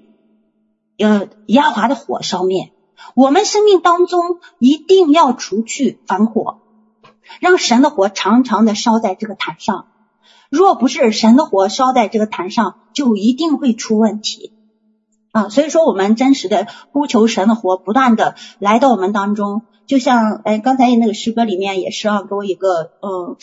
[0.98, 2.72] 呃耶和华的火烧灭。
[3.14, 6.60] 我们生命当中一定要除去反火，
[7.38, 9.86] 让神的火常常的烧在这个坛上。
[10.48, 14.52] 若不是神的火烧在这个坛上，就一定会出问题
[15.32, 15.50] 啊。
[15.50, 19.62] 所以说，我们真实的呼求神的火，不断的来到我们当中。
[19.86, 23.36] 就像哎，刚才那个诗歌里面也是啊，给我一个嗯，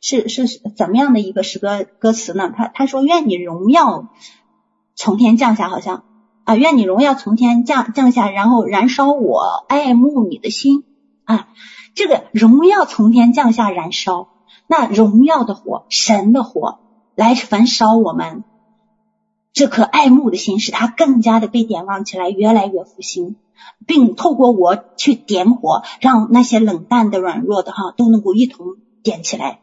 [0.00, 2.52] 是是怎么样的一个诗歌歌词呢？
[2.56, 4.08] 他他说愿你荣耀
[4.94, 6.04] 从天降下，好像
[6.44, 10.84] 啊，愿你荣耀从天降降下，然后燃烧我爱慕你的心
[11.24, 11.48] 啊，
[11.94, 14.28] 这个荣耀从天降下燃烧，
[14.66, 16.78] 那荣耀的火，神的火
[17.14, 18.44] 来焚烧我们
[19.56, 23.36] 这颗爱慕的心，使他更加的被点亮起来，越来越复兴。
[23.86, 29.60] 并透过我去点火，让那些冷淡的、软弱的哈都能够一同点起来。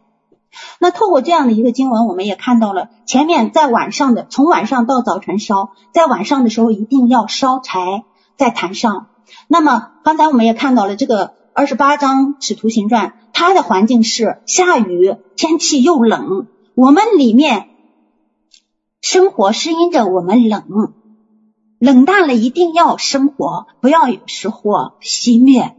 [0.79, 8.03] 那透过这样的一个经文，我们也看到了前面在晚上的，从晚上到早晨烧，在晚上的时候一定要烧柴
[8.35, 9.09] 在坛上。
[9.47, 17.69] 那么刚才我们也看到了这个二十八章使徒行传，它的环境是下雨，天气又冷，我们里面
[19.03, 20.63] 生活是因着我们冷。
[21.77, 25.75] 冷淡了，一定要生火，不要使火熄灭。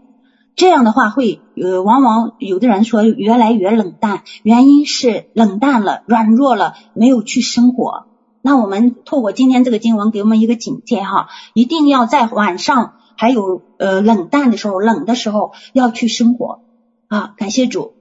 [0.57, 8.05] 这样的话会，呃，往往有的人说越来越冷淡，原因是冷淡了、软弱了，没有去生火。
[8.43, 16.61] 那我们透过今天这个经文给我们一个警戒哈，一定要在晚上还有呃冷淡的时候、冷的时候要去生火
[17.09, 17.33] 啊！
[17.39, 17.94] 感谢主。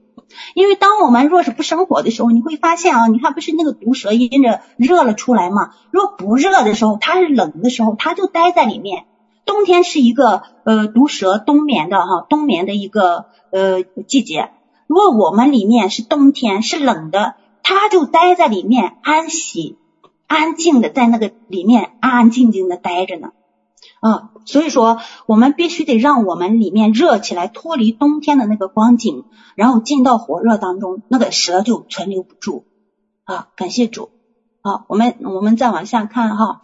[0.54, 5.72] 因为当我们若是不生火的时候，你会发现啊，你看不是那个毒蛇因着热了出来嘛？
[5.90, 9.04] 若不热的时候，它是冷的时候，它就待在里面。
[9.46, 14.50] 冬天是一个呃毒蛇冬眠的哈，冬眠的一个呃季节。
[14.86, 19.76] 如果我们里面是冬天是冷的，它就待在里面安息，
[20.26, 23.32] 安静的在那个里面安安静静的待着呢。
[24.04, 32.66] 啊，所以说我们必须得让我们里面热起来，脱离冬天的那个光景，然后进到火热当中，那个蛇就存留不住。
[33.24, 34.10] 啊，感谢主。
[34.62, 36.60] 好，我们我们再往下看哈。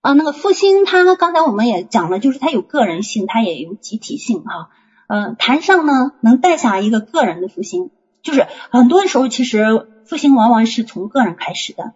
[0.00, 4.70] 啊，那个复兴，它刚才我们也讲了，就是它有个人性，它也有集体性哈。
[5.08, 7.90] 嗯，坛上呢能带下一个个人的复兴，
[8.22, 11.92] 就是很多时候其实复兴往往是从个人开始的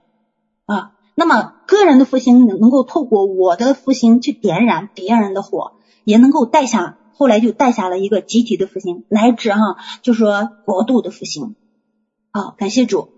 [0.67, 0.91] 啊。
[1.17, 5.75] 那么个人的复兴能够透过我的复兴去点燃别人的火，
[6.05, 11.55] 也能够带下，后来就带下了一个集体的复兴，乃至哈，就说国度的复兴。
[12.33, 13.11] 好，感谢主。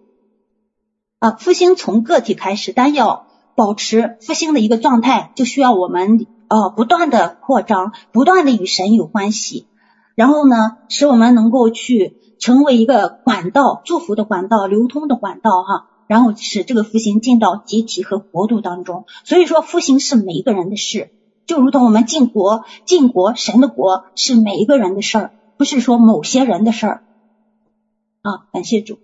[1.18, 9.66] 啊，复兴从个体开始，但要保持复兴的一个状态，就需要我们呃不断的扩张，不断的与神有关系，
[10.14, 15.88] 然后呢，使我们能够去成为一个管道，祝福的管道，流通的管道哈。
[16.06, 21.10] 然后使这个复兴进到集体和国度当中，所以说复兴是每一个人的事，
[21.46, 27.04] 就如同我们进国、进国，神的国是每一个人的事儿，不是说某些人的事儿。
[28.22, 28.98] 啊，感谢主。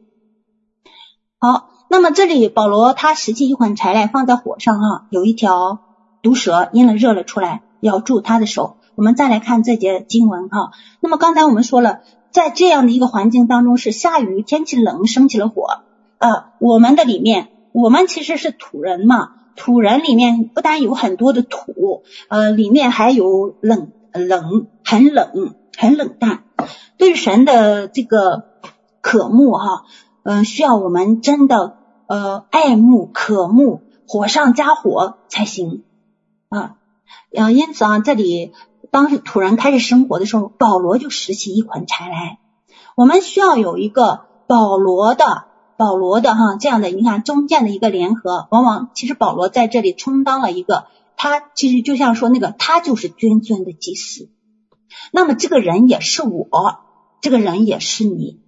[1.39, 5.81] 好，那么这里保罗他拾起一捆柴来放在火上，哈，有一条
[6.23, 8.77] 毒蛇因了热了出来，咬住他的手。
[8.95, 10.73] 我们再来看这节经文，哈。
[11.01, 15.83] 那么刚才我们说了，在这样的一个环境当中，是下雨，天气冷，升起了火。
[16.23, 26.45] 呃，我们的里面，我们其实是土人嘛，土人里面不但有很多的土，呃，里面还有冷冷，很冷，很冷淡，
[26.97, 28.45] 对神的这个
[29.01, 29.83] 渴慕哈，
[30.23, 35.83] 嗯、呃，需要我们真的呃爱慕渴慕，火上加火才行
[36.51, 36.77] 啊，
[37.35, 38.53] 呃，因此啊，这里
[38.93, 42.39] 当时土人开始生火的时候，保罗就拾起一捆柴来，
[42.95, 45.51] 我们需要有一个保罗的。
[45.77, 54.29] 保罗的哈这样的，你看中间的一个联合，往往其实保罗在这里充当了一个，他其实就像说那个他就是君尊的祭司，
[55.13, 56.81] 那么这个人也是我，
[57.21, 58.41] 这个人也是你，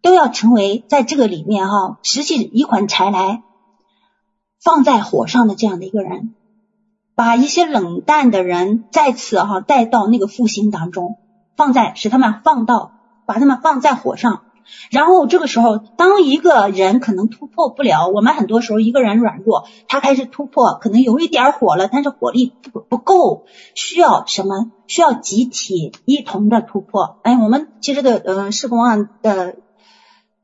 [0.00, 3.42] 都要成为在这个里面哈拾起一捆柴来
[4.62, 6.34] 放在火上的这样的一个人，
[7.14, 11.18] 把一些冷淡的人再次哈带到那个复兴当中，
[11.56, 12.92] 放在使他们放到
[13.26, 14.43] 把他们放在火上。
[14.90, 24.70] 然后这个时候，当一个人可能突破不了，我们很多时候一个人软弱，他开始突破，可能有一点火了，但是火力不不够，需要什么？
[24.86, 27.18] 需要集体一同的突破。
[27.22, 29.56] 哎，我们其实的呃施工案的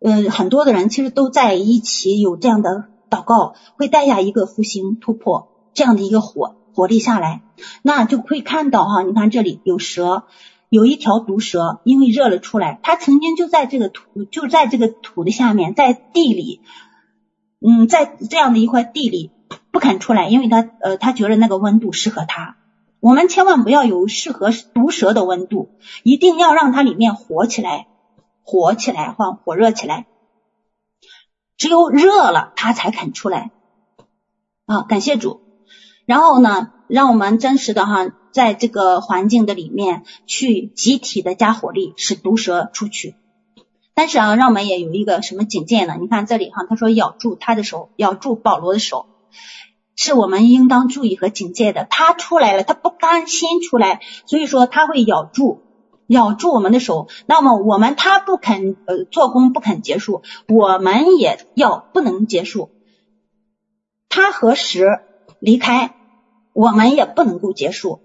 [0.01, 7.43] 呃很多的人其实都在一起有这样的祷告，会带下一个复兴突破这样的一个火火力下来，
[7.83, 10.25] 那就会看到哈，你看这里有蛇。
[10.71, 16.63] 有一条毒蛇，因为热了出来，它曾经就在这个土，就在这个土的下面，在地里，
[17.61, 19.33] 嗯，在这样的一块地里
[19.73, 22.57] 不肯出来，因为它呃，它觉得那个温度适合它。
[23.01, 25.71] 我们千万不要有适合毒蛇的温度，
[26.05, 27.89] 一定要让它里面活起来，
[28.43, 30.07] 活起来或火热起来。
[31.57, 33.51] 只有热了，它才肯出来。
[34.67, 35.41] 啊，感谢主。
[36.07, 38.13] 然后呢，让我们真实的哈。
[38.33, 43.15] 在这个环境的里面去集体的加火力，使毒蛇出去。
[43.95, 45.97] 但是啊，让我们也有一个什么警戒呢？
[46.01, 49.07] 你看这里哈，他说咬住他的手，咬住保罗的手，
[49.95, 51.87] 是我们应当注意和警戒的。
[51.91, 55.61] 他出来了，他不甘心出来，所以说他会咬住，
[56.07, 57.09] 咬住我们的手。
[57.27, 62.71] 那么我们他不肯呃做工不肯结束，我们也要不能结束。
[64.09, 64.87] 他何时
[65.41, 65.95] 离开，
[66.55, 68.01] 我们也不能够结束。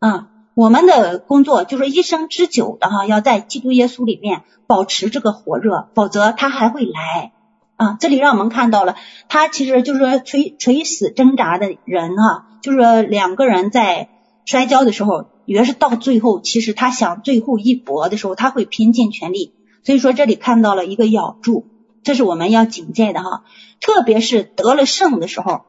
[0.00, 7.32] 啊，我们的工作就是一生之久的哈，要在基督耶稣里面保持这个火热，否则他还会来
[7.74, 7.96] 啊。
[7.98, 8.94] 这里让我们看到了，
[9.28, 14.08] 他其实就是说垂垂死挣扎的人啊，就是两个人在
[14.44, 19.52] 摔跤的时候，越是到最后，其实他想最后一搏的时候，他会拼尽全力。
[19.82, 21.66] 所以说这里看到了一个咬住，
[22.04, 23.42] 这是我们要警戒的哈，
[23.80, 25.62] 特别是得了胜的时候。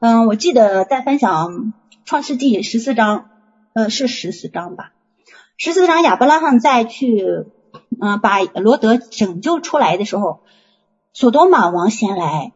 [0.00, 1.72] 嗯，我记得在分享
[2.04, 3.30] 创世纪十四章。
[3.74, 4.92] 呃，是十四章吧？
[5.56, 7.44] 十四章亚伯拉罕再去，
[8.00, 10.42] 嗯、把罗德拯救出来的时候，
[11.12, 12.52] 索多玛王先来，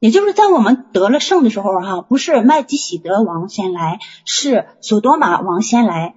[0.00, 6.16] 也就是在我们得了胜的时候，哈，不是麦基洗德王先来，是索多玛王先来，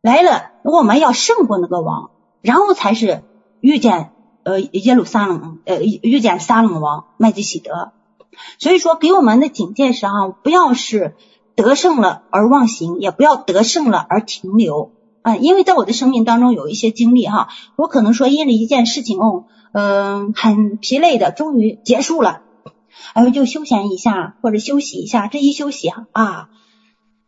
[0.00, 3.24] 来了，我们要胜过那个王，然后才是
[3.60, 4.12] 遇见
[4.44, 7.90] 呃耶路撒冷，呃遇见撒冷王麦基洗德，
[8.60, 11.16] 所以说给我们的警戒是哈，不要是。
[11.54, 15.36] 得胜了而忘形，也不要得胜了而停留啊！
[15.36, 22.40] 因为在我的生命当中有一些经历哈，我可能说因为一件事情哦，嗯、很疲累的，终于结束了，
[23.14, 26.48] 然后就休闲一下或者休息一下，这一休息啊，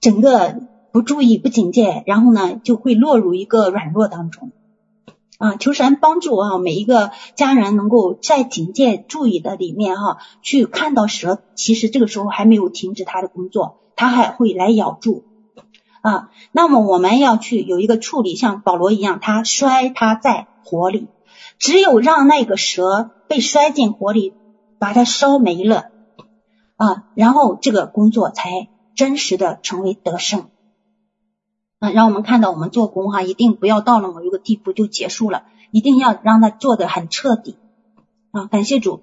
[0.00, 0.56] 整个
[0.90, 4.52] 不注意不警戒，然后呢就会落入一个软弱当中
[5.38, 5.56] 啊！
[5.56, 13.80] 求神帮助啊，每一个家人能够在警戒注意的里面哈，去看到蛇，其实这个时候还没有停止他的工作。
[13.96, 15.24] 他还会来咬住
[16.02, 21.08] 啊，那么我们要去有一个处理，像保罗一样，他摔他在火里，
[21.58, 24.34] 只有让那个蛇被摔进火里，
[24.78, 25.86] 把它烧没了
[26.76, 30.50] 啊，然后这个工作才真实的成为得胜
[31.78, 31.88] 啊。
[31.88, 37.56] 让我们看到我们做工哈，一定不要到了某一个地步就结束了，一定要让它做得很彻底
[38.30, 38.44] 啊。
[38.44, 39.00] 感谢主，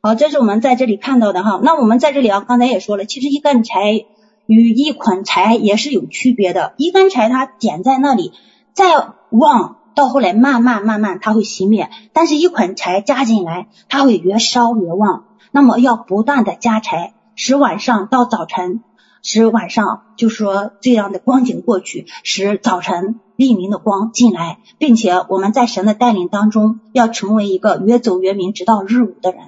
[0.00, 1.60] 好，这是我们在这里看到的哈。
[1.62, 4.06] 那我们在这里啊，刚才也说了，其实一根柴。
[4.46, 8.32] 与一捆柴也是有区别的，一根柴它点在那里，
[8.72, 8.86] 再
[9.30, 15.24] 旺到后来慢慢慢慢它会熄灭，但是一捆柴加进来，它会越烧越旺。
[15.50, 18.82] 那么要不断的加柴，使晚上到早晨，
[19.22, 29.40] 使晚上就说这样的光景过去，使早晨黎明的光进来，并且我们在神的带领当中，要成为一个越走越明，直到日午的人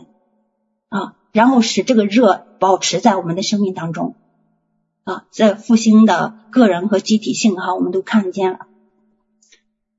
[0.91, 4.15] 啊，然后使这个热保持在我们的生命当中。
[5.05, 8.61] 啊，这复兴的个人和集体性哈，我们都看见了。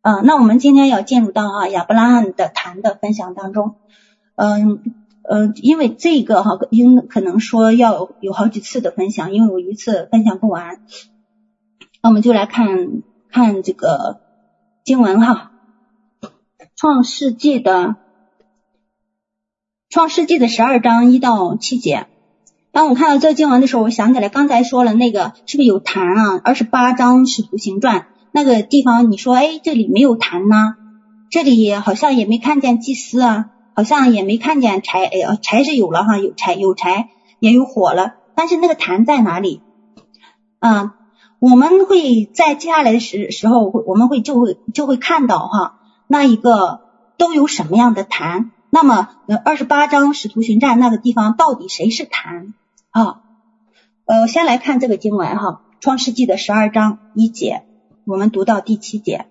[0.01, 3.75] 啊，那我们今天要进入到啊亚伯拉罕的谈的分享当中。
[4.35, 4.81] 嗯
[5.27, 10.81] 嗯，因为这个哈，应可能说要有好几次的分享，因为我一次分享不完。
[12.01, 14.21] 那我们就来看看这个
[14.83, 15.51] 经文哈，
[16.75, 17.89] 《创世纪》的
[19.89, 22.07] 《创世纪》的十二章一到七节。
[22.75, 26.41] 当我看到这个经文的时候，我想起来刚才说了那个是不是有坛啊？
[26.43, 30.75] 二十八章使徒行传那个地方，你说哎，这里没有坛呢？
[31.29, 33.45] 这里好像也没看见祭司啊，
[33.75, 37.07] 好像也没看见柴，哎呀，柴是有了哈，有柴有柴
[37.39, 39.61] 也有火了，但是那个坛在哪里？
[40.59, 40.95] 啊，
[41.39, 46.81] 我们会在接下来的时时候，我们会就会就会看到哈，那一个
[47.17, 48.51] 都有什么样的坛？
[48.69, 52.53] 那么呃二十八章使徒行传那个地方到底谁是坛？
[52.95, 53.23] 啊，
[54.05, 57.65] 呃，先来看这个经文哈，《创世纪》的十二章一节，
[58.05, 59.25] 我们读到第七节。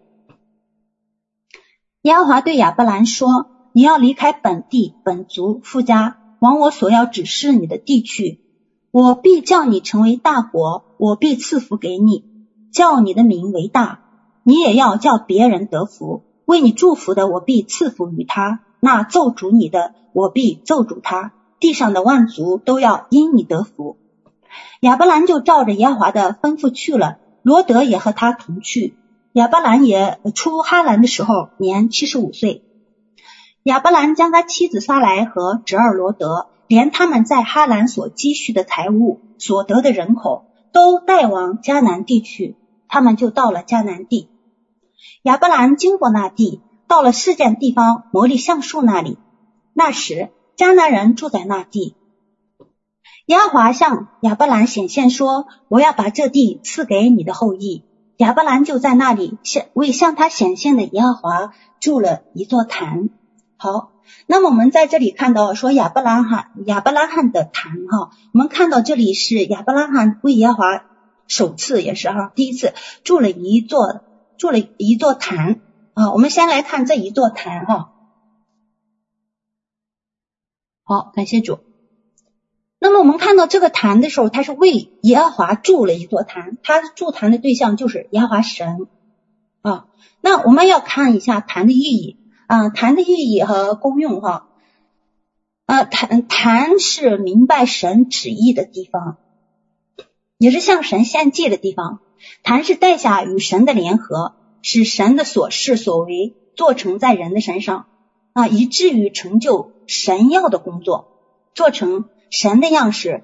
[2.03, 8.43] 耶和华对亚伯兰说：“你要离开本地、本族、父家，往我所要指示你的地去。
[8.91, 12.27] 我必叫你成为大国，我必赐福给你，
[12.71, 14.01] 叫你的名为大。
[14.43, 16.25] 你也要叫别人得福。
[16.45, 21.33] 为你祝福的，我必赐福于他；那咒诅你的，我必咒诅他。
[21.61, 23.96] 地上的万族都要因你得福。”
[24.80, 28.96] 亚伯兰就照着耶和华的吩咐去了，罗德也和他同去。
[29.32, 32.62] 亚伯兰也出哈兰的时候年七十五岁。
[33.64, 42.57] 亚伯兰将他妻子撒莱和侄儿罗德，连他们在哈兰所积蓄的财物、所得的人口，都带往迦南地去。
[42.86, 44.28] 他们就到了迦南地。
[45.22, 49.18] 亚伯兰经过那地，到了事件地方摩利橡树那里。
[49.72, 51.96] 那时迦南人住在那地。
[53.26, 57.84] 耶和华向亚伯兰显现说：“我要把这地赐给你的后裔。”
[58.18, 63.09] 亚伯兰就在那里向为向他显现的耶和华筑了一座坛。
[63.57, 63.90] 好，
[64.26, 70.84] 那么我们在这里看到说亚伯拉罕亚伯拉罕的坛哈，我们看到这里是亚伯拉罕为耶和华
[71.26, 74.02] 首次也是哈第一次筑了一座
[74.36, 75.62] 筑了一座坛
[75.94, 76.12] 啊。
[76.12, 77.93] 我们先来看这一座坛哈。
[80.87, 81.61] 好，感谢主。
[82.78, 88.87] 那么我们看到这个坛的时候，他是为耶和华筑了一座坛，他筑坛的对象就是耶和华神
[89.62, 89.87] 啊。
[90.20, 94.49] 那我们要看一下坛的意义啊，坛的意义和功用哈。
[95.64, 99.16] 啊，坛坛是明白神旨意的地方，
[100.37, 102.01] 也是向神献祭的地方。
[102.43, 107.87] 坛是代下与神的联合，使神的所事所为做成在人的身上
[108.35, 111.09] 啊，以至于成就神要的工作，
[111.55, 112.05] 做成。
[112.30, 113.22] 神的样式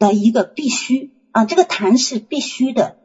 [0.00, 2.96] 的一个必须啊，这个坛是必须的，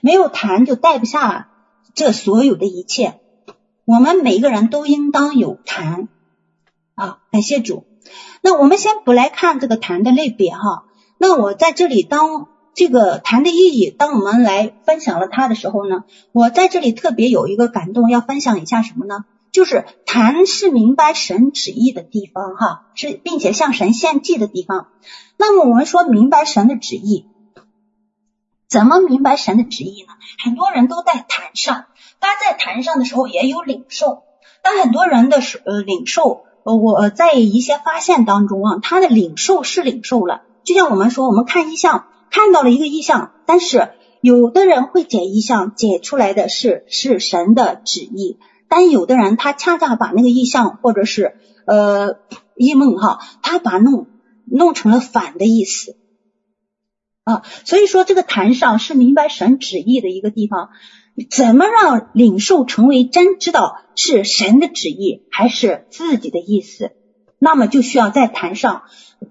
[0.00, 1.48] 没有坛就带不下
[1.92, 3.18] 这所有的一切。
[3.84, 6.06] 我们每个人都应当有坛
[6.94, 7.84] 啊，感谢主。
[8.42, 10.84] 那我们先不来看这个坛的类别哈。
[11.18, 19.24] 那我在这里当这个坛的意义，当我们来分享了它的时候呢，我在这里特别有一个感动，要分享一下什么呢？
[19.56, 24.88] 就是坛是明白神旨意的地方，哈，是并且向神献祭的地方。
[25.38, 27.24] 那么我们说明白神的旨意，
[28.68, 30.12] 怎么明白神的旨意呢？
[30.44, 31.86] 很多人都在坛上，
[32.20, 34.24] 他在坛上的时候也有领受，
[34.62, 48.36] 但很多人的是呃领受，呃我在一些发现当中啊，他的领受是领受了，就像我们说，我们看异象，看到了一个异象，但是有的人会解意象，解出来的是是神的旨意。
[48.68, 51.36] 但有的人他恰恰把那个意象或者是
[51.66, 52.18] 呃
[52.56, 54.06] 异梦哈，他把弄
[54.44, 55.96] 弄成了反的意思
[57.24, 60.70] 啊，所以说这个坛上是明白神旨意的一个地方。
[61.30, 66.92] 怎么让领受成为真知道是神的旨意还是自己的意思？
[67.38, 68.82] 那么就需要在坛上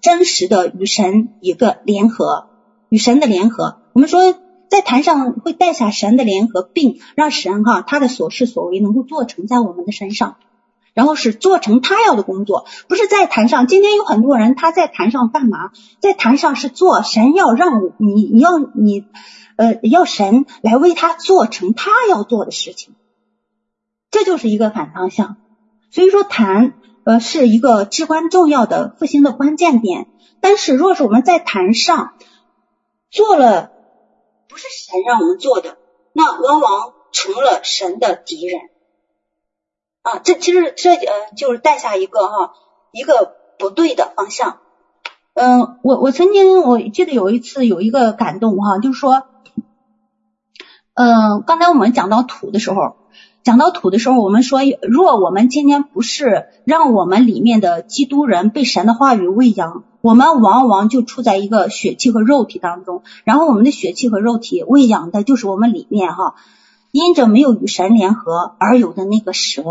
[0.01, 2.49] 真实的与神一个联合，
[2.89, 3.81] 与神的联合。
[3.93, 4.35] 我们说。
[4.69, 10.37] 在坛上会带下神的联合，并让神哈他的所事所为能够做成在我们的身上，
[10.93, 13.67] 然后是做成他要的工作，不是在坛上。
[13.67, 15.71] 今天有很多人他在坛上干嘛？
[15.99, 19.05] 在坛上是做神要让你你要你
[19.55, 22.95] 呃要神来为他做成他要做的事情，
[24.09, 25.37] 这就是一个反方向。
[25.91, 30.07] 所以说坛呃是一个至关重要的复兴的关键点。
[30.41, 32.13] 但是若是我们在坛上
[33.11, 33.74] 做了。
[34.55, 35.75] 不是神让我们做的，
[36.13, 38.61] 那往往成了神的敌人
[40.01, 40.19] 啊！
[40.23, 42.53] 这其实这呃就是带下一个哈
[42.93, 44.59] 一个不对的方向。
[45.33, 49.23] 嗯，我我曾经我记得有一次有一个感动哈，就是说，
[50.93, 52.95] 嗯，刚才我们讲到土的时候。
[53.43, 66.35] 讲到土的时候，我们说，若我们今天不是让我们里面的基督人被神的话语喂养，我们往往就处在一个血气和肉体当中，然后我们的血气和肉体喂养的就是我们里面哈，
[66.91, 69.63] 因着没有与神联合而有的那个蛇，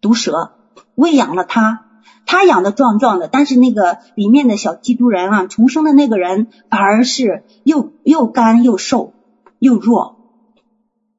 [0.00, 0.52] 毒蛇
[0.94, 1.82] 喂养了它，
[2.24, 9.12] 它养的壮壮的，但是那个里面的小基督人啊，重生的那个人反而是又又干又瘦
[9.58, 10.16] 又弱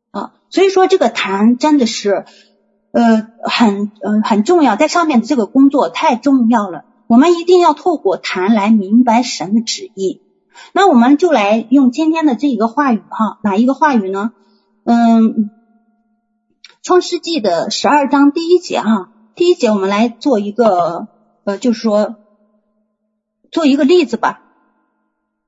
[0.09, 0.31] 啊。
[0.49, 2.25] 所以说这个痰真的是
[2.91, 10.21] 呃很呃很重要，在上面的这个工作太重要了，我们一定要透过谈来明白神的旨意。
[10.73, 14.31] 那我们就来用今天的这一个话语哈，哪一个话语呢？
[14.83, 15.49] 嗯，
[16.81, 21.07] 创世纪的十二章第一节哈，第一节我们来做一个
[21.43, 22.15] 呃，就是说
[23.51, 24.41] 做一个例子吧。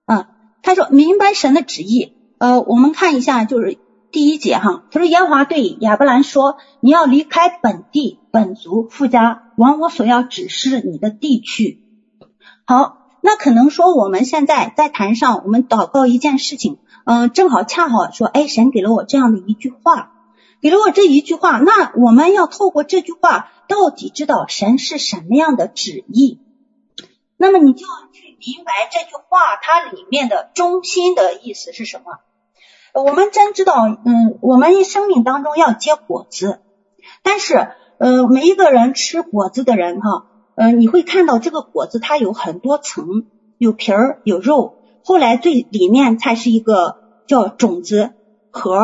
[0.06, 0.30] 啊，
[0.62, 3.78] 他说明白神的旨意，呃，我们看一下就是。
[4.10, 11.84] 第一节哈，他说耶和华对亚伯兰说：“你要离开本地、本族、父家，往我所要指示你的地去。”
[12.66, 20.12] 好，那可能说我们现在在坛上，我们祷告一件事情，嗯、正好恰好说，哎，神给了我这样的一句话，
[20.62, 26.40] 给了我这一句话，那我们要透过这句话，到底知道神是什么样的旨意？
[27.38, 32.20] 那么你就要去明白这句话它里面的中心的意思是什么。
[32.94, 36.62] 我们真知道，嗯，我们生命当中要结果子，
[37.22, 40.26] 但是，呃，每一个人吃果子的人哈，
[40.56, 43.26] 呃，你会看到这个果子它有很多层，
[43.58, 48.12] 有皮儿，有肉，后来最里面才是一个叫种子
[48.52, 48.80] 核。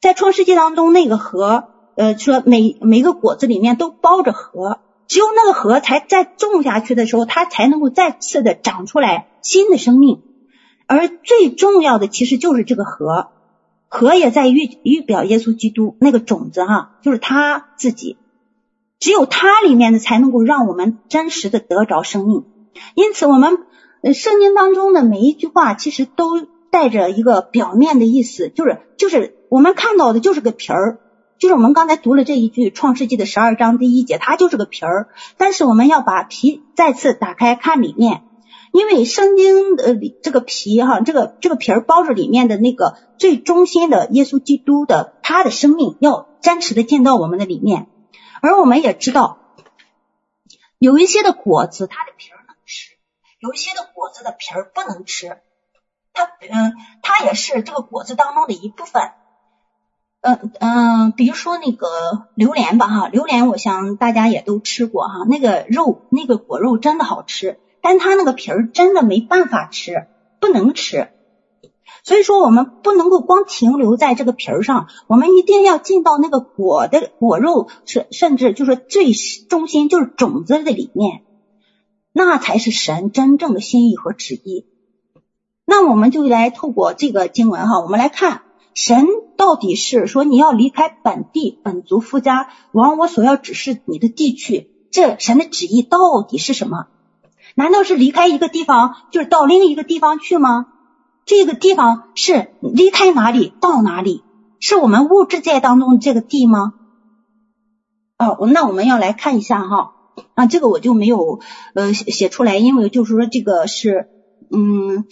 [0.00, 1.64] 在创世纪当中，那个核，
[1.96, 10.22] 呃，说每每个果子里面都包着核，只有那个核才再种下去的时候，它才能够再次的长出来新的生命。
[10.86, 13.28] 而最重要的其实就是这个核，
[13.94, 18.18] 核也在预预表耶稣基督那个种子哈，就是他自己，
[18.98, 22.44] 只有他里面的才能够让我们真实的得着生命。
[22.96, 23.56] 因此，我们
[24.12, 26.42] 圣经当中的每一句话其实都
[26.72, 30.98] 带着一个表面的意思，就是就是我们看到的就是个皮儿，
[31.38, 38.24] 就是我们刚才读了这一句创世纪的十二章第一节，它就是个皮儿，但是我们要把皮再次打开看里面。
[38.74, 47.86] 因为圣经的里这个皮哈，这个这个皮儿包着里面的那个最中心的耶稣基督的他的生命要真实的进到我们的里面，
[48.42, 49.38] 而我们也知道，
[50.80, 52.94] 有一些的果子它的皮儿能吃，
[53.38, 55.38] 有一些的果子的皮儿不能吃，
[56.12, 59.12] 它嗯它也是这个果子当中的一部分，
[60.20, 67.60] 嗯嗯，比如说那个榴莲吧哈，榴莲我想大家也都吃过哈，那个肉那个果肉真的好吃。
[67.84, 70.06] 但它那个皮儿真的没办法吃，
[70.40, 71.10] 不能吃，
[72.02, 81.24] 所以说我们不能够光停留在这个皮儿上，我们一定要进到那个果的果肉，甚甚至就是最中心，就是种子的里面，
[82.10, 84.64] 那才是神真正的心意和旨意。
[85.66, 89.06] 那我们就来透过这个经文哈，我们来看神
[89.36, 96.86] 到底是说你要离开本地本族父家，往我所要指示你的地去，这神的旨意到底是什么？
[97.54, 100.66] 难道是离开一个地方，就是到另一个地方去吗？
[101.24, 104.22] 这个地方是离开哪里到哪里？
[104.60, 106.74] 是我们物质界当中这个地吗？
[108.18, 109.92] 哦，那我们要来看一下哈，
[110.34, 111.40] 啊，这个我就没有
[111.74, 114.08] 呃写写出来，因为就是说这个是
[114.50, 115.04] 嗯，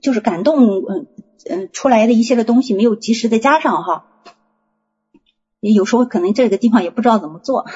[0.00, 1.06] 就是感动嗯
[1.50, 4.06] 嗯出来的一些的东西没有及时的加上哈，
[5.72, 7.66] 有时候可能这个地方也不知道怎么做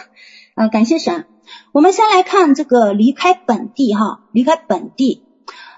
[0.55, 1.27] 啊，感谢神。
[1.73, 5.23] 我们先来看这个离开本地哈，离开本地，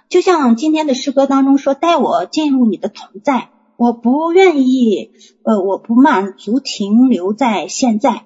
[0.09, 5.13] 就像今天的诗歌当中说，带我进入你的同在，我不愿意，
[5.45, 8.25] 呃，我不满足停留在现在，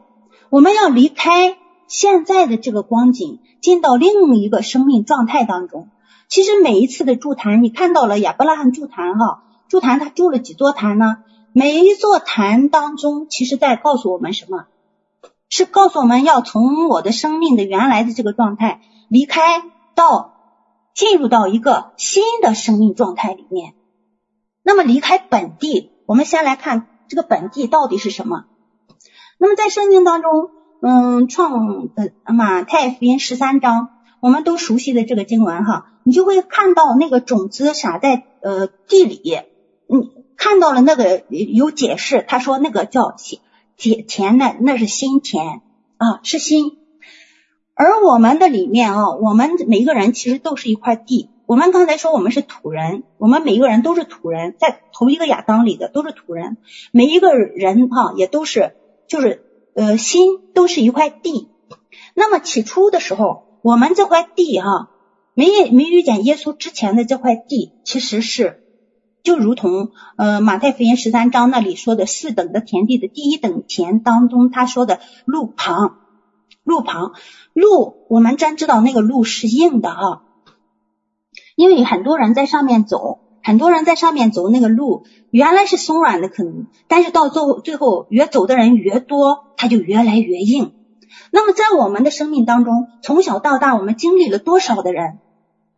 [0.48, 5.88] 我们要离开现在的这个光景，进到另一个生命状态当中。
[6.28, 11.18] 其实每一次的筑坛，你看到了亚伯拉罕筑坛哈，筑坛他筑了几座坛呢？
[11.56, 14.66] 每一座坛当中，其实在告诉我们什么？
[15.48, 19.62] 是告诉我们要从我的生命的原来的这个状态离开，
[19.94, 20.34] 到
[20.96, 23.74] 进入到一个新的生命状态里面。
[24.64, 28.46] 那么离开本地，我们先来看这个本地到底是什么。
[29.38, 30.50] 那么在圣经当中，
[30.82, 39.38] 嗯，创呃马太福音十三章，我们都熟悉的这个经文哈，你就会看到那个种子撒在呃地里，
[39.88, 43.14] 嗯，看到了那个有解释，他说那个叫
[43.76, 45.62] 田田呢，那是心田
[45.96, 46.78] 啊，是心。
[47.74, 51.30] 而我们的里面啊，我们每一个人其实都是一块地。
[51.46, 56.56] 我们刚才说我们是土人，我们每一个人都是土人，在头一个亚当里的都是土人。
[56.92, 58.74] 每一个人哈、也都是
[59.08, 61.48] 就是呃心都是一块地。
[62.14, 64.90] 那么起初的时候，我们这块地哈、啊，
[65.34, 68.63] 没没遇见耶稣之前的这块地，其实是。
[69.24, 75.96] 就如同呃马太福音十三章那里说的四等的田地的第一等田当中，他说的路旁，
[76.62, 77.14] 路旁
[77.54, 80.22] 路，我们真知道那个路是硬的哈，
[81.56, 90.74] 因为很多人在上面走，很多人在上面走那个路原来是松软的可能，但是到最后最后越走的人越多，它就越来越硬。
[91.30, 95.18] 那么在我们的生命当中，从小到大我们经历了多少的人，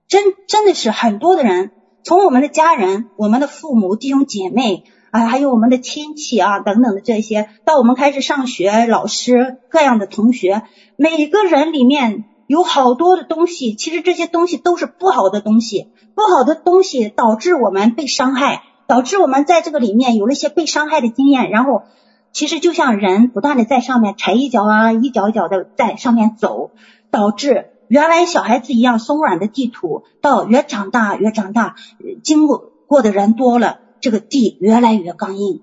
[0.08, 1.70] 真真的是很多的人。
[2.06, 10.62] 从我们的家人、我们的父母、弟兄姐妹啊，还有我们的亲戚啊等等的这些，到我们开始上学，老师各样的同学，
[10.94, 21.82] 每个人里面有好多的东西，其实这些东西都是不好的东西，不好的东西导致我们被伤害，导致我们在这个里面有了一些被伤害的经验，然后
[22.30, 26.70] 其实就像人不断的在上面踩一脚啊，一脚一脚的在上面走，
[27.10, 31.76] 导致原来小孩子一样松软的地土，到越长大越长大，
[32.22, 35.62] 经过过的人多了，这个地越来越刚硬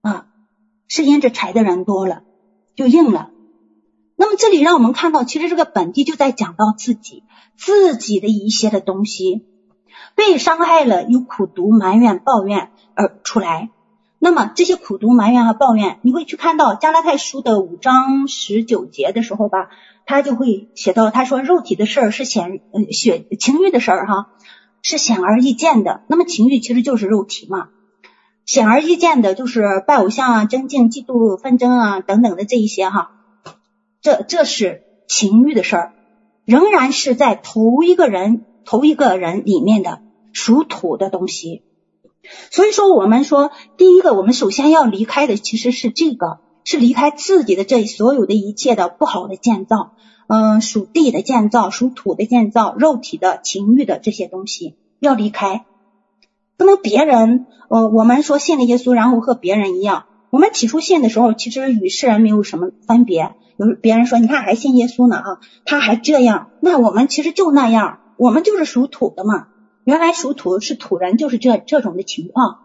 [0.00, 0.26] 啊，
[0.88, 2.22] 是因着踩的人多了
[2.76, 3.30] 就硬了。
[4.16, 7.24] 那么这里让我们看到，其实这个本地就在讲到自己
[7.56, 9.44] 自己的一些的东西
[10.14, 13.70] 被伤害了，有苦毒、埋怨、抱怨而出来。
[14.24, 19.68] 那么这些苦毒、埋怨和抱怨，你会去看到加拉太书的五章十九节的时候吧，
[20.06, 24.30] 他就会写到，他说肉体的事儿是显呃血情欲的事儿哈，
[24.82, 26.02] 是显而易见的。
[26.08, 27.68] 那么情欲其实就是肉体嘛，
[28.44, 33.10] 显而易见的就是拜偶像啊、争竞、嫉妒、纷争啊等等的这一些哈。
[34.00, 35.92] 这这是情欲的事儿，
[36.44, 40.00] 仍然是在头一个人头一个人里面的
[40.32, 41.62] 属土的东西。
[42.50, 49.92] 所以说，我们说第一个，我们首先要离开的其实是这个，是离开自己的这所有的一切的不好的建造，
[50.26, 55.64] 嗯，属地的建造，属土的建造，肉体的情欲的这些东西要离开，
[56.56, 63.34] 不能别人，呃，我们说信了耶稣，然后和别人一样，我们起初信的时候，其实与世人没有什么分别。
[63.58, 69.48] 有别人说，你看还信耶稣呢啊，他还这样，那我们其实就那样，我们就是属土的嘛。
[69.84, 72.60] 原来属土是土人，就是这这种的情况。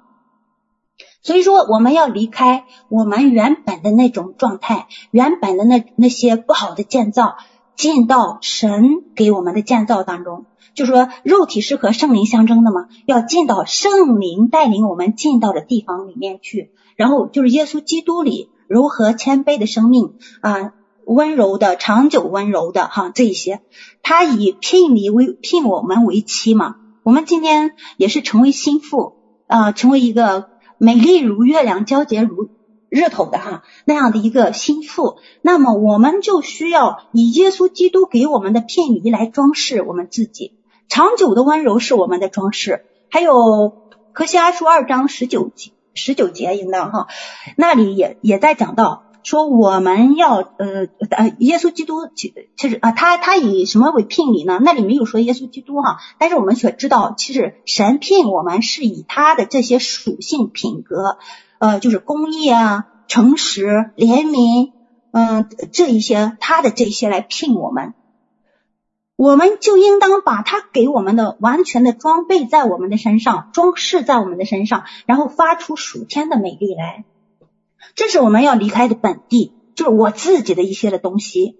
[1.27, 7.35] 所以说，我们要离开我们原本的那种状态，原本的那那些不好的建造，
[7.75, 10.45] 进到神给我们的建造当中。
[10.73, 20.71] 就说，肉体是和圣灵相争的嘛，要进到圣灵带领我们进到的地方里面去，然后就是耶稣基督里如何谦卑的生命啊。
[21.03, 23.59] 温柔的，长久温柔的，哈，这一些，
[24.01, 29.15] 他以聘礼为聘我们为妻嘛，我们今天也是成为新妇
[29.45, 32.49] 啊，成为一个美丽如月亮、皎洁如
[32.89, 40.53] 日头的哈那样的一个心腹，那么我们就需要以耶稣基督给我们的聘礼来装饰我们自己，
[40.87, 43.73] 长久的温柔是我们的装饰，还有
[44.13, 47.07] 何西阿书二章十九节十九节应当哈，
[47.55, 49.06] 那里也也在讲到。
[49.27, 54.57] 说我们要呃呃，耶稣基督其其实啊，他他以什么为聘礼呢？
[54.63, 61.17] 那里没有说耶稣基督哈，但是我们却知道，其实神聘我们是以他的这些属性品格，
[61.59, 64.71] 呃，就是公义啊、诚实、怜悯，
[65.11, 67.95] 嗯、这一些他的这些来聘我们，
[69.17, 77.03] 我们就应当把他给我们的完全的装备在我们的身上，装饰在我们的身上，然后发出属天的美丽来。
[77.97, 81.57] 这是我们要离开的本地，就是我自己的一些的东西，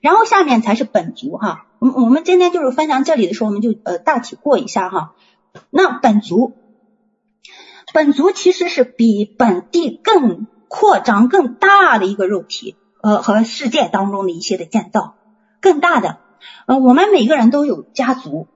[0.00, 1.66] 然后下面才是本族哈。
[1.80, 5.16] 我我们今天就是分享这里的时候，我们就呃大体过一下哈。
[5.68, 6.52] 那本族，
[7.92, 15.16] 本族其实是比本地更扩张、更大的一个肉体，呃和世界当中的一些的建造
[15.60, 16.18] 更大的。
[16.66, 18.46] 呃，我们每个人都有家族。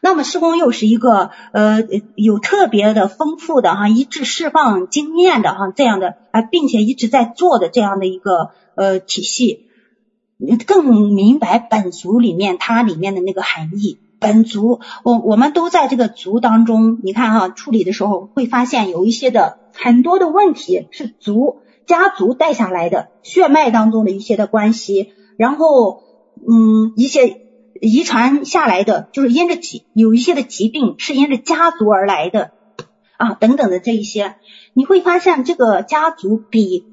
[0.00, 1.82] 那么施工又是一个呃
[2.14, 9.68] 有特别的丰富的哈，一直释放经验的哈这样的啊，并且一直在做的这样的一个呃体系，
[10.66, 13.98] 更明白本族里面它里面的那个含义。
[14.18, 26.02] 本族我我们都在这个族当中，你看哈处理的时候会发现有一些的很多的问题是族家族带下来的血脉当中的一些的关系，然后
[26.46, 27.45] 嗯一些。
[27.80, 32.52] 遗传下来的就是因着疾有一些的疾病是因着家族而来的
[33.16, 34.36] 啊，等等的这一些，
[34.74, 36.84] 你会发现这个家族比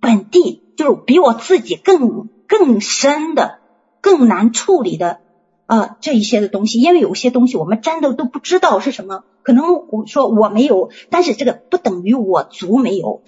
[0.00, 3.60] 本地就是比我自己更更深的、
[4.00, 5.20] 更难处理的
[5.66, 13.22] 啊这一些的东西，因为有些东西我们真的都不知道是什么，可能我说我没有，但是这个不等于我族没有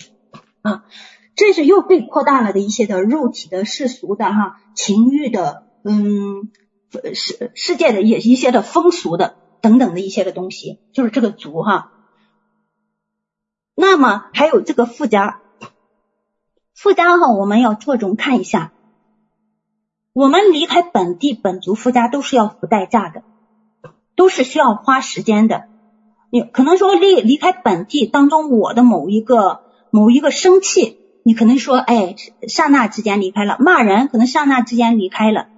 [0.63, 0.85] 啊，
[1.37, 6.51] 这是又被扩大了的一些的肉体的世俗的哈情欲的嗯。
[7.15, 11.93] 世世界的一一些的风俗的等等的一些的东西，就是这个族哈。
[13.75, 15.41] 那么还有这个附加
[16.75, 18.73] 附加哈，我们要着重看一下。
[20.13, 23.23] 我们离开本地本族附加都是要付代价的，
[24.15, 25.69] 都是需要花时间的。
[26.31, 32.15] 你可能说离离开本地当中，我的某一个某一个生气，你可能说哎，
[32.47, 35.49] 刹那之间离开了，骂人可能刹那之间离开了，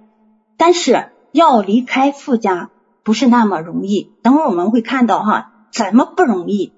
[0.55, 1.09] 但是。
[1.35, 2.69] 要离开富家
[3.03, 6.71] 不是那么容易，等会我们会看到哈，怎么不容易？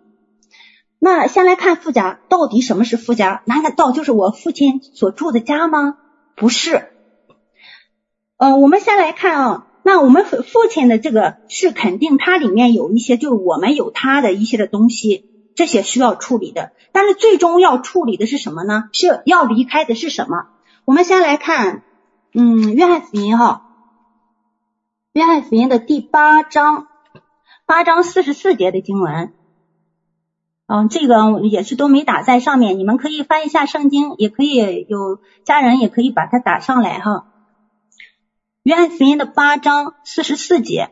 [0.97, 3.43] 那先来看富家，到底什么是富家？
[3.45, 5.97] 难道就是我父亲所住的家吗？
[6.35, 6.87] 不是。
[8.37, 16.71] 呃，我们先来看啊，那我们父父亲的这个是肯定，它里面有一些就是我们有他的一些的东西，这些需要处理的。
[16.91, 18.89] 但是最终要处理的是什么呢？
[18.91, 20.47] 是要离开的是什么？
[20.83, 21.83] 我们先来看，
[22.33, 23.66] 嗯，约翰福音哈，
[25.17, 26.85] 约翰福音的第八章，
[27.65, 29.33] 八章四十四节的经文。
[30.67, 37.25] 嗯，这个也是都没打在上面，你们可以翻一下圣经，也可以有家人也可以把它打上来哈。
[38.61, 40.91] 约翰福音的八章四十四节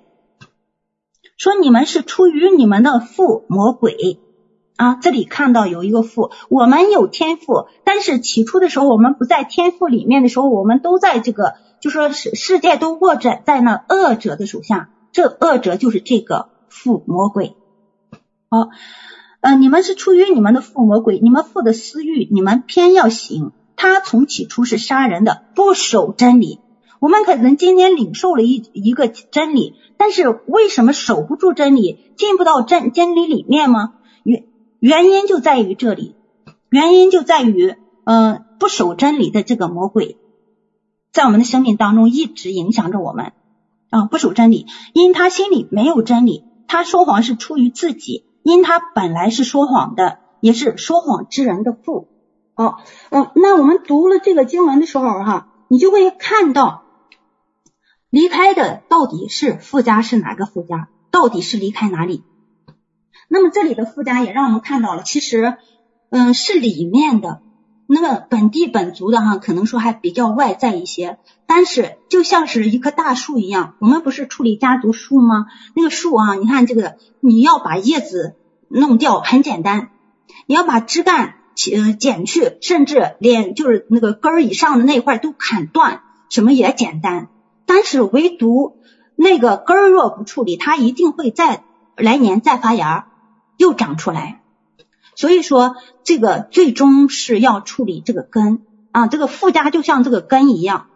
[1.38, 4.18] 说：“你们是出于你们的父魔鬼
[4.76, 17.56] 啊！”这里看到有一个父，我们有天赋，但是起初的时候我们不在天赋里面的时候，我们都在这个，就说世世界都握着在那恶者的手下，这恶者就是这个父魔鬼。
[18.50, 18.70] 好。
[19.42, 23.52] 呃，你们是出于你们的父魔鬼，你们父的私欲，你们偏要行。
[23.76, 26.60] 他从起初是杀人的，不守真理。
[27.00, 33.94] 我们可能今天领受了一一个真理，但是为什么守不住真理，进不到真真理里面吗？
[34.24, 34.48] 原
[34.80, 36.16] 原因就在于这里，
[36.70, 37.76] 原因就在于，
[38.06, 40.18] 嗯、不守真理的这个魔鬼，
[41.16, 43.32] 在我们的生命当中一直影响着我们
[43.90, 48.26] 啊，不守真理，因他心里没有真理，他说谎是出于自己。
[48.44, 52.10] 因他本来是说谎的，也是说谎之人的父。
[52.54, 52.80] 哦，
[53.12, 56.84] 嗯，那我们读了这个经文的时候，哈，你就会看到
[58.10, 62.24] 离开的到底是父家是哪个父家，到底是离开哪里？
[63.30, 65.56] 那么这里的父家也让我们看到了，其实，
[66.10, 67.42] 嗯，是里面的。
[67.88, 75.46] 那么本地本族的哈，可能说还比较外在一些，但是就像是一棵大树一样，我们不是处理家族树吗？
[75.76, 78.36] 那个树啊，你看这个，你要把叶子
[78.68, 79.92] 弄掉很简单，
[80.48, 81.36] 你要把枝干
[81.74, 87.30] 呃剪去，甚至连就是那个根儿以上的那块都砍断，什么也简单。
[87.68, 88.78] 但是唯独
[89.16, 91.64] 那个根儿若不处理，它一定会再
[91.96, 93.08] 来年再发芽，
[93.58, 94.42] 又长出来。
[95.16, 98.62] 所以说，这个最终是要处理这个根
[98.92, 100.88] 啊，这个附加就像这个根一样，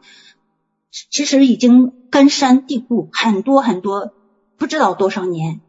[1.10, 4.12] 其实已经根深蒂固很多很多，
[4.58, 5.62] 不知道多少年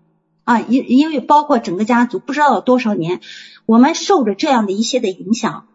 [0.44, 3.20] 啊，因因为包括整个家族不知道多少年，
[3.66, 5.66] 我们受着这样的一些的影响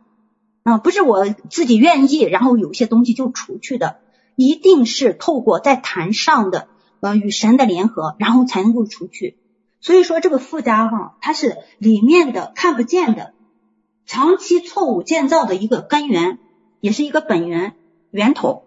[0.63, 3.99] 啊，不是我自己愿意，然后有些东西就除去的，
[4.35, 6.67] 一定是透过在坛上的
[6.99, 9.37] 呃与神的联合，然后才能够除去。
[9.79, 13.33] 所以说这个附加哈，它是里面的看不见的，
[14.05, 16.39] 长期错误建造的一个根源，
[16.79, 17.73] 也是一个本源
[18.11, 18.63] 源头。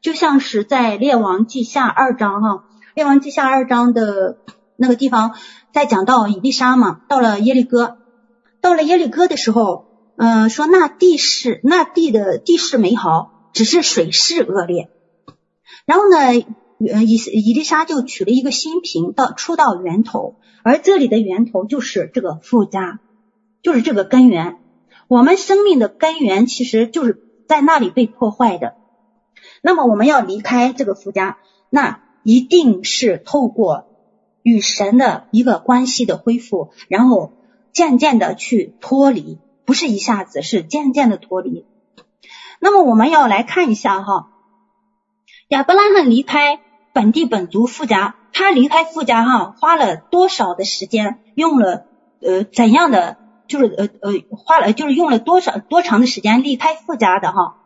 [0.00, 4.38] 就像是在列王记下二章哈，列王记下二章的
[4.76, 5.34] 那个地方，
[5.72, 7.98] 在讲到以利沙嘛，到了耶利哥，
[8.62, 9.86] 到了耶利哥的时候，
[10.16, 14.88] 嗯、呃，说那地势那地的地势美好，只是水势恶劣。
[15.84, 16.46] 然后呢，
[16.88, 20.36] 呃，以以利沙就取了一个新瓶到出到源头。
[20.62, 23.00] 而这里的源头就是这个附加，
[23.62, 24.58] 就是这个根源。
[25.08, 28.76] 我们生命的根源其实就是在那里被破坏的。
[29.62, 33.86] 那么我们要离开这个附加，那一定是透过
[34.42, 37.32] 与神的一个关系的恢复，然后
[37.72, 41.66] 渐渐的去脱离，不是一下子，是渐渐的脱离。
[42.60, 44.28] 那么我们要来看一下哈，
[45.48, 46.60] 亚伯拉罕离开
[46.92, 48.16] 本地本族富家。
[48.32, 51.20] 他离开富家哈，花了多少的时间？
[51.34, 51.86] 用了
[52.20, 53.16] 呃怎样的？
[53.48, 57.56] 就是呃呃花了就是用了多少多长的时间离开富家的哈？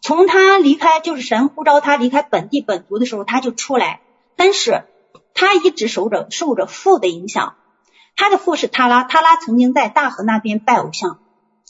[0.00, 4.00] 从他离开就是神呼召他离开本地本族的时候，他就出来。
[4.34, 4.82] 但是
[5.32, 7.54] 他一直受着受着父的影响。
[8.16, 11.20] 他的父是他拉，他拉曾经在大河那边拜偶像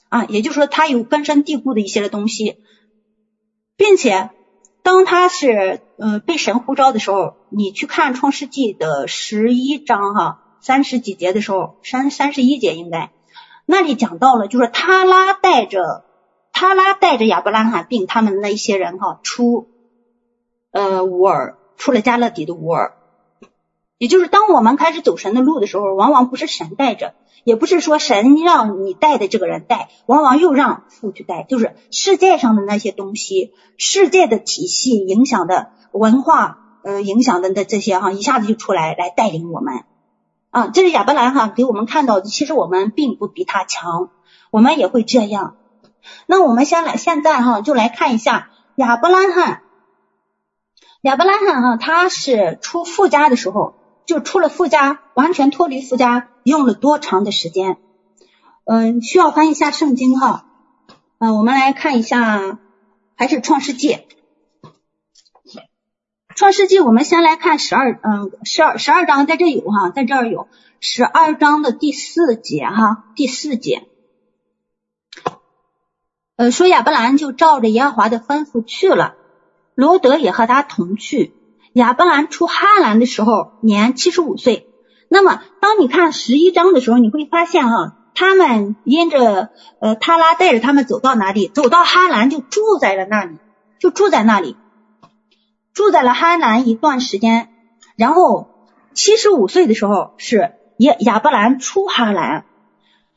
[0.08, 2.56] 啊，也就是说他有根深蒂固的一些的东西，
[3.76, 4.30] 并且。
[4.82, 13.10] 当他是呃被神呼召的时候，你去看创世纪的十一章哈，三十几节的时候，三三十一节应该
[13.66, 16.04] 那里讲到了，就是他拉带着
[16.52, 19.68] 他拉带着亚伯拉罕并他们那一些人哈出
[20.72, 22.96] 呃乌尔，出了加勒底的乌尔，
[24.00, 27.12] 也就是当我们开始走神的路的时候，往往不是神带着。
[27.44, 39.84] 也不是说神让你带的这个人带，往往又让父去带，就是世界上的那些东西，世界的体系影响的文化，呃，影响的那这些哈，一下子就出来来带领我们
[40.50, 40.68] 啊。
[40.68, 44.10] 这是亚伯兰哈给我们看到的，其实我们并不比他强，
[44.50, 45.56] 我们也会这样。
[46.26, 49.62] 那我们先来现在哈，就来看一下亚伯拉罕，
[51.02, 53.79] 亚伯拉罕哈，他是出父家的时候。
[54.10, 57.76] 就出了父家，完全脱离父家，用了多长的时间？
[58.64, 60.46] 嗯，需要翻译一下圣经哈。
[61.18, 62.58] 嗯，我们来看一下，
[63.14, 64.00] 还是创世纪。
[66.34, 70.48] 创世纪我们先来看十二，嗯，十二十二章在这有哈，在这儿有
[70.80, 73.86] 十二章的第四节哈，第四节，
[76.34, 79.14] 呃，说亚伯兰就照着耶和华的吩咐去了，
[79.76, 81.32] 罗德也和他同去。
[81.72, 84.66] 亚伯兰出哈兰的时候年七十五岁。
[85.08, 89.50] 那么当你看十一章的时候，你会发现哈，他们因着
[89.80, 93.38] 呃他拉带着他们走到哪里，走到哈兰就住在了那里，
[93.78, 94.56] 就住在那里。
[95.72, 97.48] 住在了哈兰一段时间，
[97.96, 98.48] 然后
[98.92, 102.44] 七十五岁的时候是亚亚伯兰出哈兰，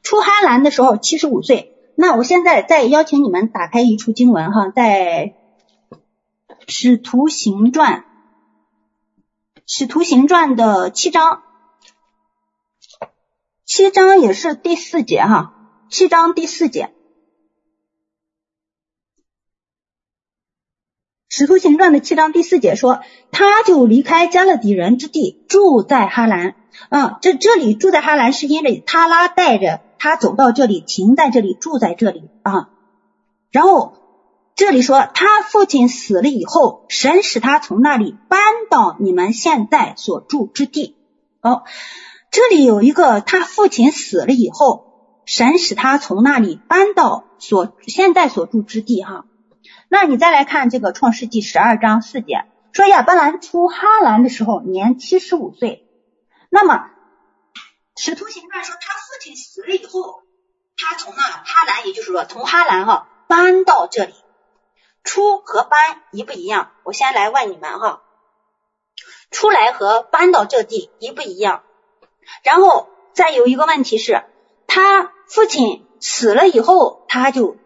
[0.03, 1.75] 出哈兰的时候七十五岁。
[1.95, 5.33] 那我现在再邀请你们打开一处经文哈，在
[6.67, 8.05] 使徒行传，
[9.65, 11.41] 使徒行传的七章，
[13.65, 15.53] 七章也是第四节哈，
[15.89, 16.93] 七章第四节。
[21.29, 23.01] 使徒行传的七章第四节说，
[23.31, 26.55] 他就离开迦勒底人之地，住在哈兰。
[26.89, 32.69] 嗯，这这里住在哈兰是因为他拉带着他走到这里，停在这里，住在这里啊。
[33.49, 33.95] 然后
[34.55, 38.39] 这里说他父亲死了以后，神使他从那里搬
[38.69, 40.95] 到你们现在所住之地。
[41.41, 41.63] 哦，
[42.29, 49.25] 这里有一个他父亲死了以后，神使他从那里搬到所现在所住之地哈。
[49.89, 55.87] 那你再来看这个创世纪十二章四节，说亚伯兰出哈兰的时候年七十五岁。
[56.51, 56.91] 那么
[57.95, 60.21] 使徒行传说他父亲死了以后，
[60.77, 64.13] 他从那哈兰，也就是说从哈兰哈搬到这里。
[65.03, 66.71] 出和搬一不一样？
[66.83, 68.01] 我先来问你们哈，
[69.31, 71.63] 出来和搬到这地一不一样？
[72.43, 74.23] 然后再有一个问题是，
[74.67, 77.57] 他父亲死了以后，他就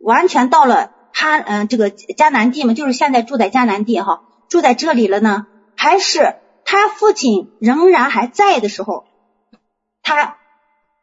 [0.00, 0.92] 完全到了。
[1.18, 9.06] 他嗯，这个迦南地嘛，就是现在住在迦南地哈，住在这里了呢，还是他父亲仍然还在的时候，
[10.02, 10.36] 他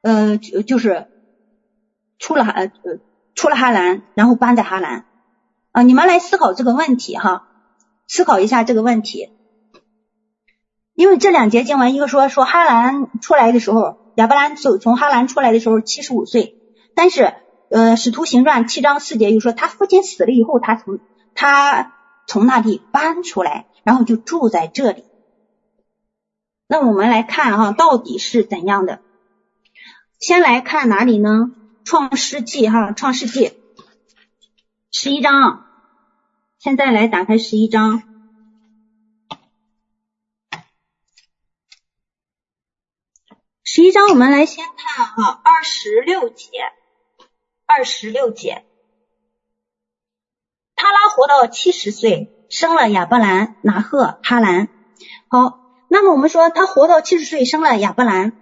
[0.04, 1.08] 呃就是
[2.20, 2.72] 出了呃
[3.34, 5.08] 出了哈兰，然后搬在哈兰
[5.74, 7.50] 啊，你们来思考这个问题哈，
[8.08, 9.30] 思考一下这个问题，
[10.94, 16.56] 因为这两节经文，一个说说哈兰出来的时候，亚伯兰走从哈兰出来的时候七十五岁，
[16.96, 17.34] 但是。
[17.70, 21.00] 呃，使徒行传七章四节又说，他父亲死了以后，他从
[21.34, 21.92] 他
[22.28, 25.04] 从那里搬出来，然后就住在这里。
[26.68, 29.02] 那我们来看哈，到底是怎样的？
[30.20, 31.50] 先来看哪里呢？
[31.84, 33.54] 创世纪哈，创世纪
[34.92, 35.63] 十一章。
[36.64, 38.04] 现在来打开十一章，
[43.66, 46.48] 十一章我们来先看哈，二十六节。
[47.66, 48.64] 二十六节，
[50.76, 54.70] 他拉活到七十岁，生了亚伯兰、拿鹤、哈兰。
[55.28, 55.60] 好，
[55.90, 58.42] 那么我们说他活到七十岁，生了亚伯兰。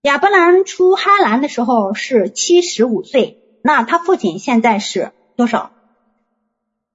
[0.00, 5.72] 亚伯兰出哈兰的时候是七十五岁，那他父亲现在是多少？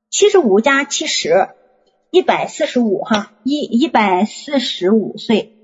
[0.09, 1.49] 七十五加七十，
[2.11, 5.55] 一百四十五哈，一一百四十五岁。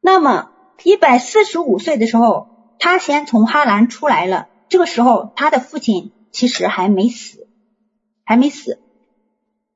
[0.00, 0.52] 那么
[0.82, 2.56] 一百四十五岁的时候。
[2.80, 7.48] 他先从哈兰出来了，这个时候他的父亲其实还没死，
[8.24, 8.80] 还没死。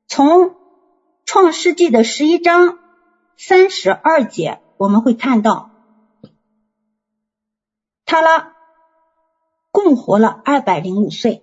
[0.06, 0.54] 从
[1.24, 2.78] 创世纪的十一章
[3.36, 5.72] 三十二节，我们会看到，
[8.06, 8.54] 他拉
[9.72, 11.42] 共活了二百零五岁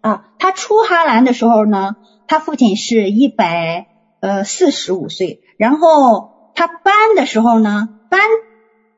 [0.00, 0.26] 啊。
[0.38, 1.96] 他出哈兰的时候呢，
[2.26, 3.86] 他父亲是一百
[4.20, 8.20] 呃四十五岁，然后他搬的时候呢，搬。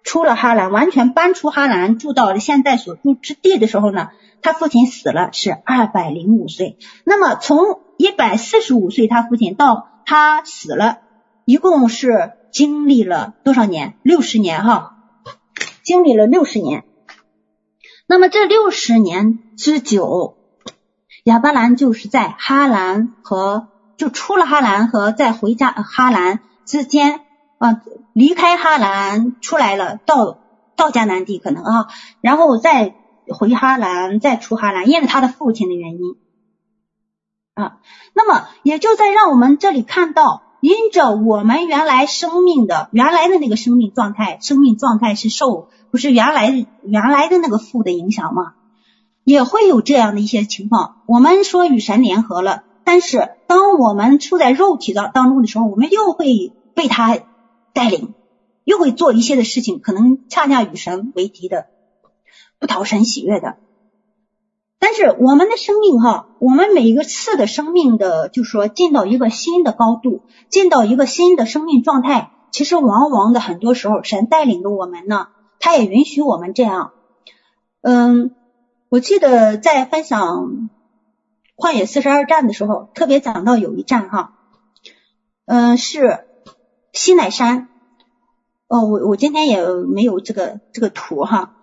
[0.05, 4.09] 出了哈兰，完全搬出哈兰，住到了现在所住之地的时候呢，
[4.42, 6.76] 他父亲死了，是二百零五岁。
[7.05, 10.98] 那么从一百四十五岁他父亲到他死了，
[11.44, 13.94] 一共是经历了多少年？
[14.03, 14.96] 六十年哈，
[15.84, 16.82] 经历了六十年。
[18.09, 20.36] 那么这六十年之久，
[21.25, 27.20] 亚巴兰就是在哈兰和就出了哈兰和再回家哈兰之间
[27.59, 27.83] 啊。
[28.14, 30.37] 离开哈兰出来了，到
[30.77, 31.87] 到迦南地可能啊，
[32.20, 32.95] 然后再
[33.27, 36.16] 回哈兰，再出哈兰，因为他的父亲的原因
[37.55, 37.79] 啊。
[38.12, 46.51] 那么也就在让我们这里看到，因着我们原来生命的原来的那个生命状态，生命状态是受不是原来
[46.83, 48.53] 原来的那个父的影响吗？
[49.25, 51.03] 也会有这样的一些情况。
[51.07, 57.18] 我们说与神联合了，但是当我们处在肉体的当中的时候，我们又会被他。
[57.75, 58.12] 带领
[58.64, 61.68] 又会做一些的事情，可能恰恰与神为敌的，
[62.59, 63.57] 不讨神喜悦的。
[64.79, 70.20] 但是我们的生命哈，我们每一个次的生命的，就是说进到一个新的高度，
[70.51, 76.93] 进到一个新的生命状态，其实往往的很多时候，神带领着我们呢，他也允许我们这样。
[77.81, 78.35] 嗯，
[78.93, 80.68] 我记得在分享
[81.57, 84.34] 旷野四十二站的时候，特别讲到有一站哈，
[85.47, 86.26] 嗯，是
[86.93, 87.70] 西乃山。
[88.68, 91.55] 哦，我我今天也没有这个这个图哈，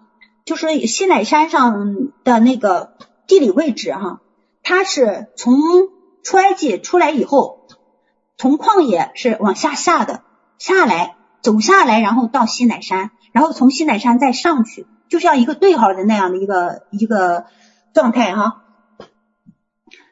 [0.43, 4.21] 就是西乃山上的那个地理位置哈，
[4.63, 5.53] 它是从
[6.23, 7.67] 出埃及出来以后，
[8.37, 10.23] 从旷野是往下下的，
[10.57, 17.45] 下来走下来，然后到西乃山，然后从西乃山再上去，就像一个对号的那样的一个一个
[17.93, 18.63] 状态哈。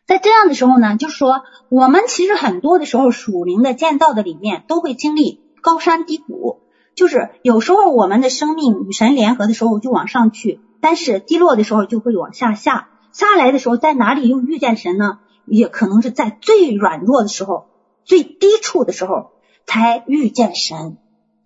[0.06, 6.62] 在这样的时候呢，就是说我们其实很多的时候属灵的建造的里面都会经历高山低谷。
[6.96, 12.90] 就是有时候我们的生命与神联合的时候就往上去，但是低落的时候就会往下下。
[13.12, 15.20] 下来的时候在哪里又遇见神呢？
[15.46, 17.68] 也可能是在最软弱的时候、
[18.04, 19.32] 最低处的时候
[19.66, 20.98] 才遇见神。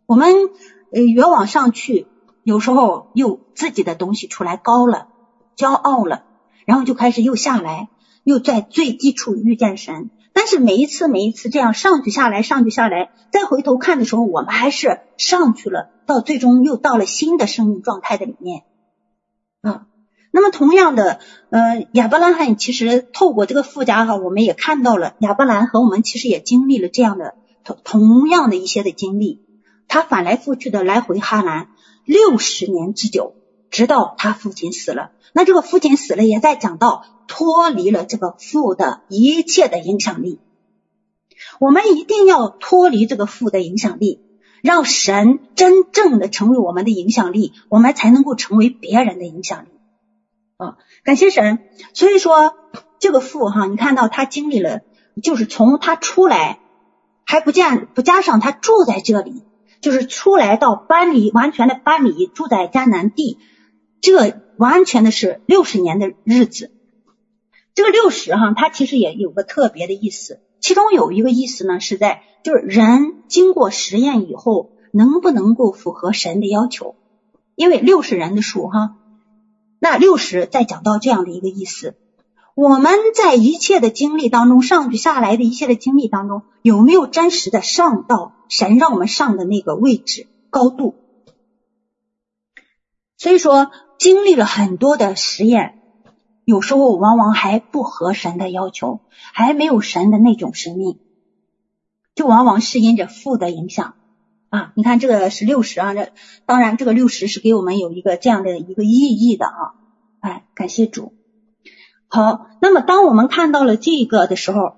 [0.06, 0.34] 我们
[0.92, 2.08] 呃越往上去，
[2.44, 5.08] 有时候又自己的东西出来高了，
[5.56, 6.24] 骄傲了，
[6.66, 7.90] 然后就开始又下来，
[8.24, 10.10] 又在最低处遇见神。
[10.34, 18.64] 但是每一次每一次这样上去下来上去下来，再回头看的时候，我们还是上去了，到最终又到了新的生命状态的里面
[19.62, 19.88] 啊。
[20.32, 21.20] 那么同样的，
[21.50, 27.36] 呃，亚伯拉罕其实透过这个附加哈，我们也看到了亚伯兰和我们其实也经历了这样的
[27.66, 29.46] 同同样的一些的经历，
[29.90, 31.68] 他反来覆去的来回哈兰
[32.06, 33.36] 六十年之久，
[33.70, 35.12] 直到他父亲死了。
[35.34, 37.06] 那这个父亲死了，也在讲到。
[37.34, 40.42] 脱离了这个父的一切的影响力，
[41.62, 44.20] 我们一定要脱离这个父的影响力，
[44.62, 49.70] 让神真正的成为我们的影响力，我们才能够成为别人的影响力
[50.58, 50.76] 啊！
[51.06, 51.60] 感谢神。
[51.94, 52.54] 所以说，
[53.00, 54.82] 这个父哈，你看到他经历了，
[55.24, 56.60] 就是从他出来
[57.24, 59.42] 还不见不加上他住在这里，
[59.82, 63.40] 就是出来到搬离，完全的搬离，住在迦南地，
[64.00, 66.72] 这完全的是六十年的日子。
[67.74, 76.96] 这个六十哈，它其实也有个特别的意思，其中有一个意思呢，是在就是人经过实验以后，能不能够符合神的要求？
[77.56, 78.98] 因为六十人的数哈，
[79.80, 81.96] 那六十再讲到这样的一个意思，
[82.56, 90.96] 我们在一切的经历当中，上去下来的一切的经历当中，有没有真实的上到神让我们上的那个位置高度？
[93.18, 95.78] 所以说，经历了很多的实验。
[96.44, 101.00] 有时候往往还不合神的要求，还没有神的那种生命，
[102.16, 103.94] 就往往是因着父的影响
[104.50, 104.74] 啊。
[104.76, 106.10] 你看这个是六十啊，这
[106.48, 109.76] 当然这个六十是给我们有一个这样的一个意义的啊。
[110.20, 111.14] 哎，感谢主。
[112.14, 114.74] 好，那么当我们看到了这个的时候，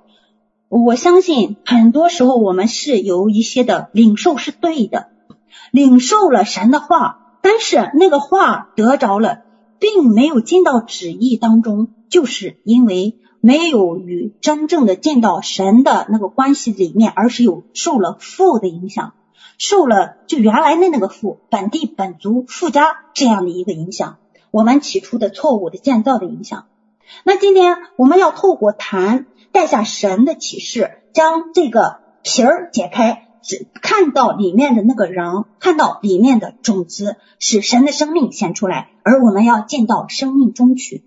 [0.70, 5.08] 我相信很多时候我们是有一些的领受是对的，
[5.72, 9.40] 领受了神的话，但是那个话得着了。
[9.80, 19.12] 并没有进到旨意当中，就是因为没有与真正的进到神的那个关系里面，而是有受了父的影响，
[19.58, 24.20] 受了就原来的那个父本地本族父家这样的一个影响，
[24.52, 26.64] 我们起初的错误的建造的影响。
[27.24, 33.28] 那今天我们要透过坛带下神的启示，将这个皮儿解开。
[33.46, 41.04] 只看到里面的那个人，看到里面的种子，使神的生命显出来，而我们要进到生命中去。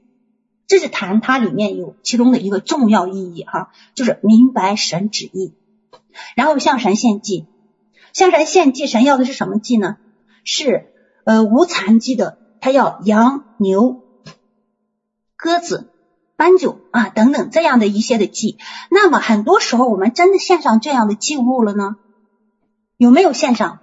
[0.66, 5.54] 这是谈它里面有其中的一个重要意义哈，就是明白神旨意，
[6.34, 7.46] 然后向神献祭。
[8.12, 9.96] 向神献祭，神要的是什么祭呢？
[10.44, 10.92] 是
[11.24, 14.02] 呃无残疾的，他要羊、牛、
[15.36, 15.90] 鸽子、
[16.36, 18.58] 斑鸠啊等等这样的一些的祭。
[18.90, 21.96] 那么很多时候，我们真的献上这样的祭物了呢？
[22.96, 23.80] 有没有献上？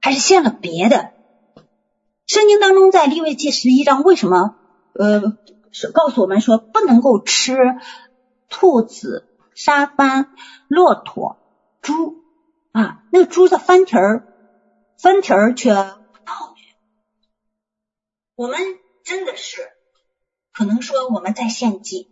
[0.00, 1.12] 还是献了别的？
[2.26, 4.56] 圣经当中在利未记十一章为什么
[4.94, 5.36] 呃
[5.72, 7.56] 是告诉我们说不能够吃
[8.48, 10.32] 兔子、沙斑、
[10.68, 11.36] 骆驼、
[11.82, 12.22] 猪
[12.72, 13.02] 啊？
[13.10, 14.26] 那个猪的翻蹄儿，
[14.96, 16.74] 分蹄儿却不倒去。
[18.36, 18.58] 我们
[19.04, 19.60] 真的是
[20.52, 22.08] 可能说我们在献祭，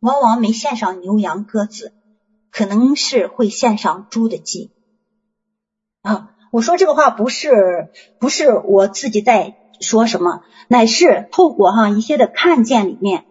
[0.00, 1.92] 往往没献上牛羊鸽子，
[2.50, 4.70] 可能是会献上猪的祭。
[6.02, 13.24] 啊，我说这个话不是不是我自己在说什么，乃是透过哈一些的看见里面，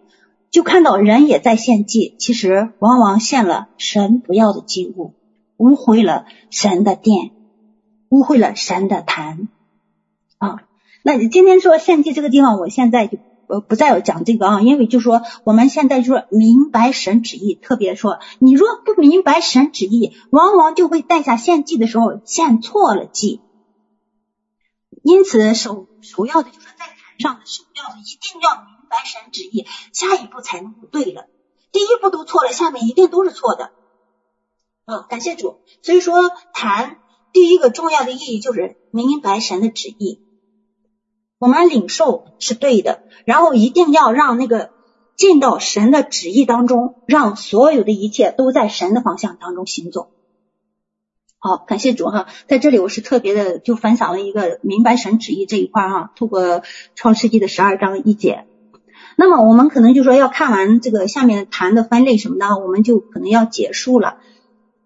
[0.50, 5.14] 就看到人也在献祭，其实往往献了神不要的祭物，
[5.56, 7.30] 污秽了神的殿，
[8.10, 9.48] 污秽了神的坛
[10.38, 10.62] 啊。
[11.02, 23.40] 那今天说献祭这个地方，我现在就呃不再讲这个啊，因为就说我们现在就说明白神旨意，特别说你若不明白神旨意，往往就会带下献祭的时候献错了祭。
[25.02, 31.26] 因此首首要的就是在坛上的首要的一定要明白神旨意，下一步才能对了。
[31.72, 33.72] 第一步都错了，下面一定都是错的。
[34.84, 35.60] 啊，感谢主。
[35.82, 36.98] 所以说坛
[37.32, 40.20] 第一个重要的意义就是明白神的旨意。
[41.38, 44.70] 我们领受是对的，然后一定要让那个
[45.16, 50.10] 进到神的旨意当中，让所有的一切都在神的方向当中行走。
[51.38, 56.62] 好，感谢主哈，在这里我是特别的就分享了一个明白神旨意这一块哈，透过
[56.96, 58.44] 创世纪的十二章一节。
[59.16, 64.18] 那么我们可能就说要看完这个下面坛的分类什么的，我们就可能要结束了。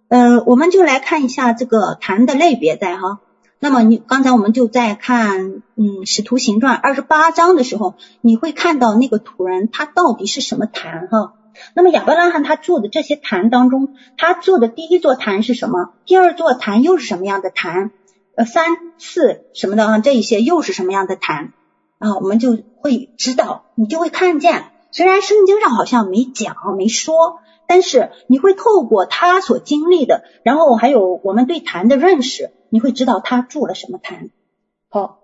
[0.08, 3.20] 呃，我们就来看一下这个坛的类别在哈。
[3.64, 11.34] 那么你刚才我们就在看，嗯，使徒行传二十八章的时候，你会看到那个土人他到底是什么坛哈？
[11.76, 15.92] 那么亚伯拉罕他做的这些坛当中，他做的第一座坛是什么？
[16.06, 17.92] 第二座坛又是什么样的坛？
[18.34, 18.66] 呃，三
[18.98, 20.00] 四什么的啊？
[20.00, 21.52] 这一些又是什么样的坛
[22.00, 22.16] 啊？
[22.16, 32.52] 我们就会知道，你就会看见，虽然圣经上好像没讲没说，但是你会透过他所经历的，然后还有我们对坛的认识。
[32.74, 34.30] 你会知道他住了什么坛。
[34.88, 35.18] 好，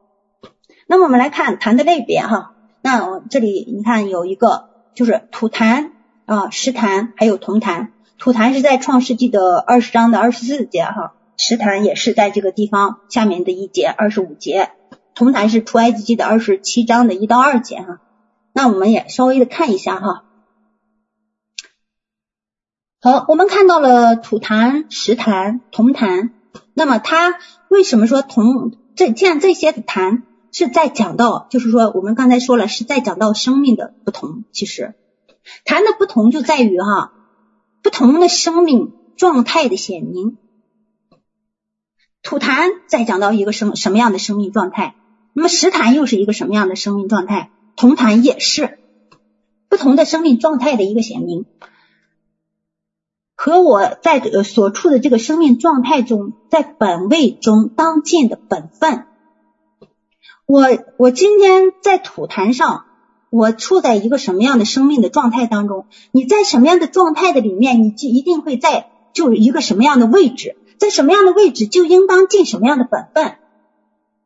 [0.87, 2.55] 那么我们来看坛的类别哈。
[2.83, 5.93] 那这里你看有一个就是土坛
[6.27, 7.95] 啊、石坛还有铜坛。
[8.19, 14.71] 土坛是在创世纪的二十章的二十四节哈，石坛也是在这个地方下面的一节二十五节。
[15.15, 18.01] 铜坛是出埃及记的二十七章的一到二节哈。
[18.53, 20.25] 那我们也稍微的看一下哈。
[23.01, 26.35] 好，我们看到了土坛、石坛、铜坛。
[26.75, 27.39] 那么它
[27.69, 34.43] 为什么说同这像这些的坛是在讲到，就是说我们刚才说了是在讲到生命的不同。
[34.51, 34.97] 其实
[35.65, 37.13] 坛的不同就在于哈
[37.83, 40.37] 不同的生命状态的显明。
[42.25, 44.97] 土坛在讲到一个什么什么样的生命状态，
[45.35, 47.53] 那么石坛又是一个什么样的生命状态？
[47.77, 48.81] 铜坛也是
[49.69, 51.45] 不同的生命状态的一个显明。
[53.41, 59.07] 和我在所处的这个生命状态中，在本位中当尽的本分。
[60.45, 60.65] 我
[60.97, 62.87] 我今天在土坛上，
[63.31, 65.87] 我处在一个什么样的生命的状态当中？
[66.11, 73.37] 你在什么样的状态的里面，你就一定会在就一个什么样的位置，在什么样的位置就应当尽什么样的本分。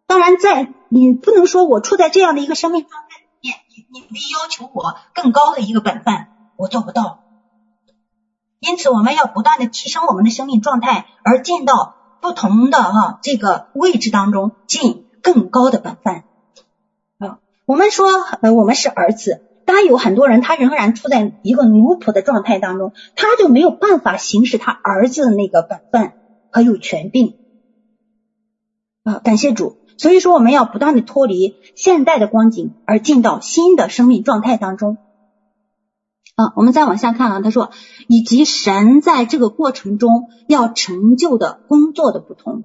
[0.07, 7.22] 当然，在你不能说我处在这样的一个生命状态里面，你你你要求我更高的一个本分，我做不到。
[8.65, 16.23] 因此，我们要不断的提升我们的生命状态，而进到不同的哈这个位置当中，尽更高的本分。
[17.19, 18.09] 啊，我们说
[18.41, 26.13] 呃，我们是儿子，当有很多人他仍然处在一个奴仆的状态当中，他就没有办法行使他儿子的那个本分
[26.53, 27.35] 和有权柄。
[29.03, 29.79] 啊，感谢主。
[29.99, 34.99] 所以说，我们要不断的脱离现在的光景，而进到新的生命状态当中。
[36.35, 37.71] 啊，我们再往下看啊，他说，
[38.09, 42.65] 以及神在这个过程中要成就的工作的不同，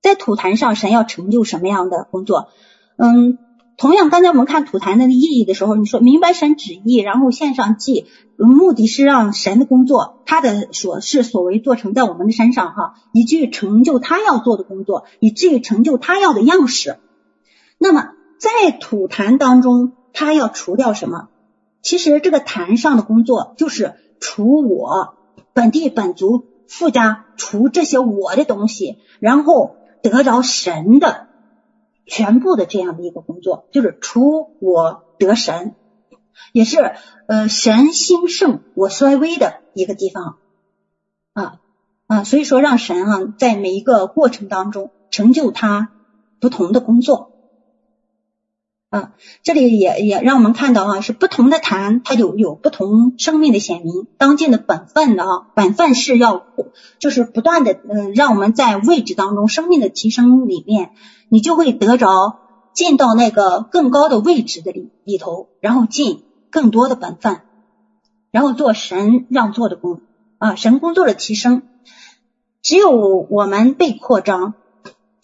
[0.00, 2.48] 在土坛上，神要成就什么样的工作？
[2.96, 3.38] 嗯，
[3.76, 8.06] 同样，刚才我们看土坛的意义的时候，你说明白神旨意，然后献上祭，
[8.38, 16.98] 目的是让神的工作，他的所事所为做成在我们的身上哈，以至于成就他要做的工作，以至于成就他要的样式。
[17.76, 21.28] 那么，在土坛当中，他要除掉什么？
[21.86, 25.14] 其实这个坛上的工作就是除我
[25.52, 31.28] 本地本族附加除这些我的东西，然后得着神的
[32.04, 35.76] 全部的这样的一个工作，就是除我得神，
[36.52, 36.96] 也是
[37.28, 40.38] 呃神兴盛我衰微的一个地方
[41.34, 41.60] 啊
[42.08, 45.92] 啊，所以说让神啊在每一个过程当中成就他
[46.40, 47.35] 不同的工作。
[48.96, 49.12] 啊，
[49.42, 56.46] 这里也也让我们看到啊，是不同的坛，它有有不同生命的显明，当尽的本分的啊，本分是要
[56.98, 60.92] 就是不断的嗯，让我们在位置当中生命的提升里面，
[61.28, 62.38] 你就会得着
[62.72, 67.40] 进到那个更高的位置的里里头，然后尽更多的本分，
[68.30, 70.00] 然后做神让做的工
[70.38, 71.62] 啊，神工作的提升，
[72.62, 72.90] 只有
[73.30, 74.54] 我们被扩张。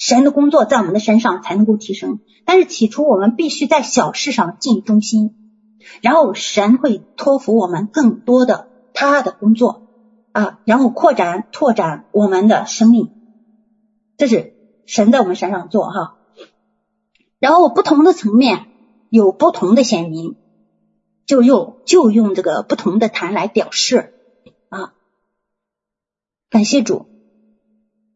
[0.04, 5.36] 神的工作在我们的身上才能够提升，但是起初我们必须在小事上尽忠心，
[6.00, 9.86] 然后神会托付我们更多的他的工作
[10.32, 13.12] 啊，然后扩展拓展我们的生命，
[14.16, 14.54] 这是
[14.86, 16.16] 神在我们身上做哈。
[17.38, 18.66] 然后不同的层面
[19.08, 20.34] 有不同的显明，
[21.26, 24.14] 就用就用这个不同的坛来表示
[24.68, 24.94] 啊。
[26.50, 27.11] 感谢主。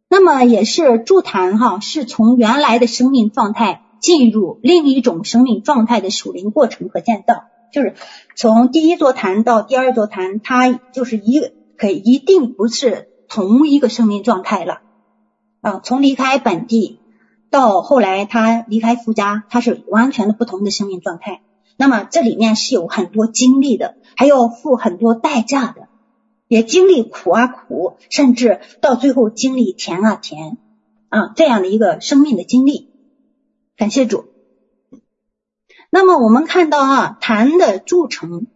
[0.08, 7.94] 那么也是筑坛哈，是从原来的生命状态进入另一种生命状态的属灵过程和建造，就是
[8.36, 11.42] 从第一座坛到第二座坛，它就是一
[11.76, 14.80] 可以一定不是同一个生命状态了
[15.60, 15.80] 啊。
[15.82, 17.00] 从离开本地
[17.50, 21.42] 到后来他离开夫家，他是完全的不同的生命状态。
[21.76, 25.85] 那么这里面是有很多经历的，还要付很多代价的。
[26.48, 30.58] 也经历苦啊苦，甚至到最后经历甜啊甜
[31.08, 32.90] 啊这样的一个生命的经历，
[33.76, 34.26] 感谢主。
[35.90, 38.46] 那么我们看到啊，坛的铸成，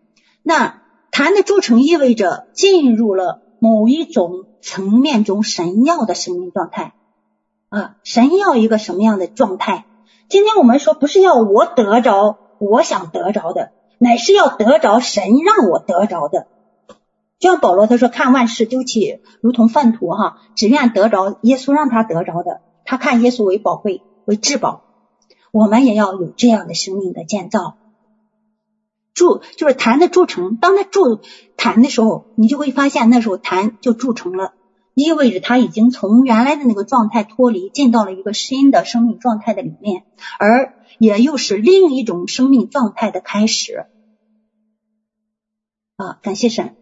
[0.42, 6.94] 那坛的铸成意味着进入了某一种层面中神要的生命状态
[7.68, 9.86] 啊，神要一个什么样的状态？
[10.28, 16.46] 今天我们说不是要我得着我想得着的，乃是要得着神让我得着的。
[17.40, 22.60] 就像保罗他说，看万事丢弃，如同粪土哈，只愿得着耶稣让他得着的。
[22.84, 24.84] 他看耶稣为宝贵，为至宝。
[25.50, 27.78] 我们也要有这样的生命的建造，
[29.14, 30.56] 铸就是坛的铸成。
[30.56, 31.20] 当他铸
[31.56, 34.52] 坛的时候，你就会发现那时候坛就铸成了，
[34.94, 40.04] 意味着他已经从原来的那个状态脱离，进到了一个新的生命状态的里面，
[40.38, 43.86] 而也又是另一种生命状态的开始。
[45.96, 46.76] 啊，感谢神。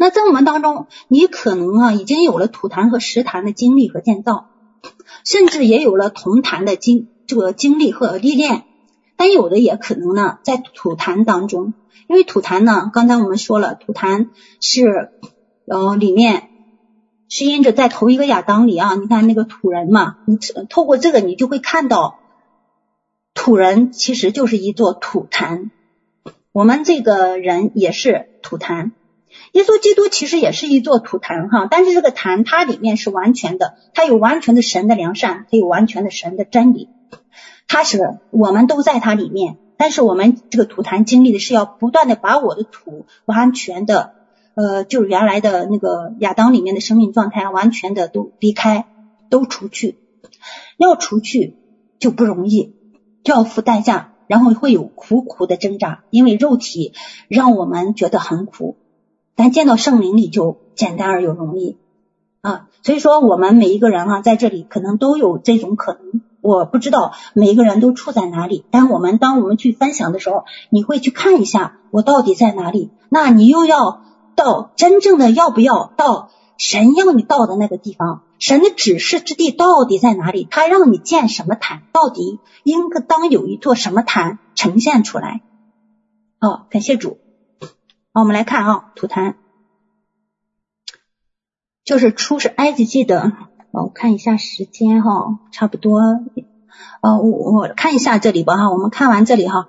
[0.00, 4.48] 那在我们当中，你可能啊已经有了土坛和石坛的经历和建造，
[5.24, 8.62] 甚至也有了铜坛的经这个经历和历练，
[9.16, 11.74] 但有的也可能呢在土坛当中，
[12.06, 14.30] 因为土坛呢，刚才我们说了，土坛
[14.60, 15.10] 是
[15.66, 16.48] 呃里面
[17.28, 20.38] 是因着在头一个亚当里啊，你看那个土人嘛，你
[20.68, 22.20] 透过这个你就会看到
[23.34, 25.72] 土人其实就是一座土坛，
[26.52, 28.92] 我们这个人也是土坛。
[29.52, 36.88] 耶稣基督其实也是一座土坛哈，但是这个坛它里面是完全的，它有完全的神的良善，它有完全的神的真理，
[37.66, 44.12] 它是我们都在它里面，但是我们这个土坛经历的是要不断的把我的土完全的，
[44.54, 48.86] 呃，就是原来的那个亚当里面的生命状态完全的都离开，
[49.30, 49.96] 都除去，
[50.76, 51.56] 要除去
[51.98, 52.74] 就不容易，
[53.24, 56.92] 就要付代价，然后会有苦苦的挣扎，因为肉体
[57.28, 58.76] 让我们觉得很苦。
[59.38, 61.76] 但见到圣灵里就简单而又容易
[62.40, 66.20] 啊，所以说我们每一个人啊，在这里可能都有这种可能。
[66.40, 72.90] 我不知道每一个人都处在哪里，但我们当我们去分享的时候，你会去看一下我到底在哪里。
[73.10, 74.02] 那你又要
[74.34, 78.22] 到真正的要不要到神要你到的那个地方？
[78.40, 80.48] 神的指示之地到底在哪里？
[80.50, 81.82] 他让你建什么坛？
[81.92, 85.42] 到底应当有一座什么坛呈现出来？
[86.40, 87.18] 好，感谢主。
[88.20, 89.36] 我们来看啊，土坛
[91.84, 93.32] 就是出是埃及记的。
[93.70, 96.00] 我看一下时间哈，差不多。
[97.00, 98.70] 呃，我我看一下这里吧哈。
[98.70, 99.68] 我们看完这里哈，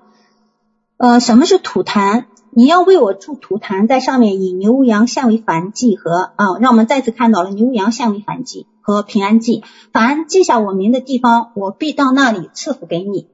[0.97, 2.27] 呃，什么是土坛？
[2.51, 9.63] 你要为我筑土坛，在上面以牛羊献为燔祭和啊，让我们再次看到了牛羊献为燔祭和平安祭。
[9.93, 13.27] 凡记下我名的地方，我必到那里赐福给你。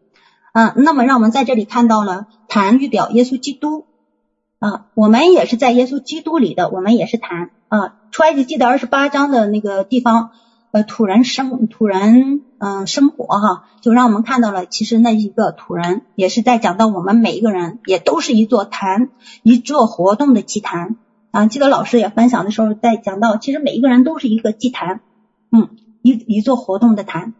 [0.51, 3.85] 啊，那么让我们在这里看到了坛预表耶稣基督。
[4.59, 7.95] 啊，我们也是在耶稣基督里的，我们也是坛啊。
[8.11, 10.31] 出埃及记的二十八章的那个地方，
[10.71, 19.09] 呃，土人生土人嗯、生活哈，就让我们看到了，其实那一个土人也是在讲到我们每一个人也都是一座坛，
[19.43, 20.95] 一座活动的祭坛
[21.31, 21.47] 啊。
[21.47, 25.01] 记得老师也分享的时候在讲到，其实每一个人都是一个祭坛，
[25.51, 25.69] 嗯，
[26.01, 27.33] 一一座活动的坛。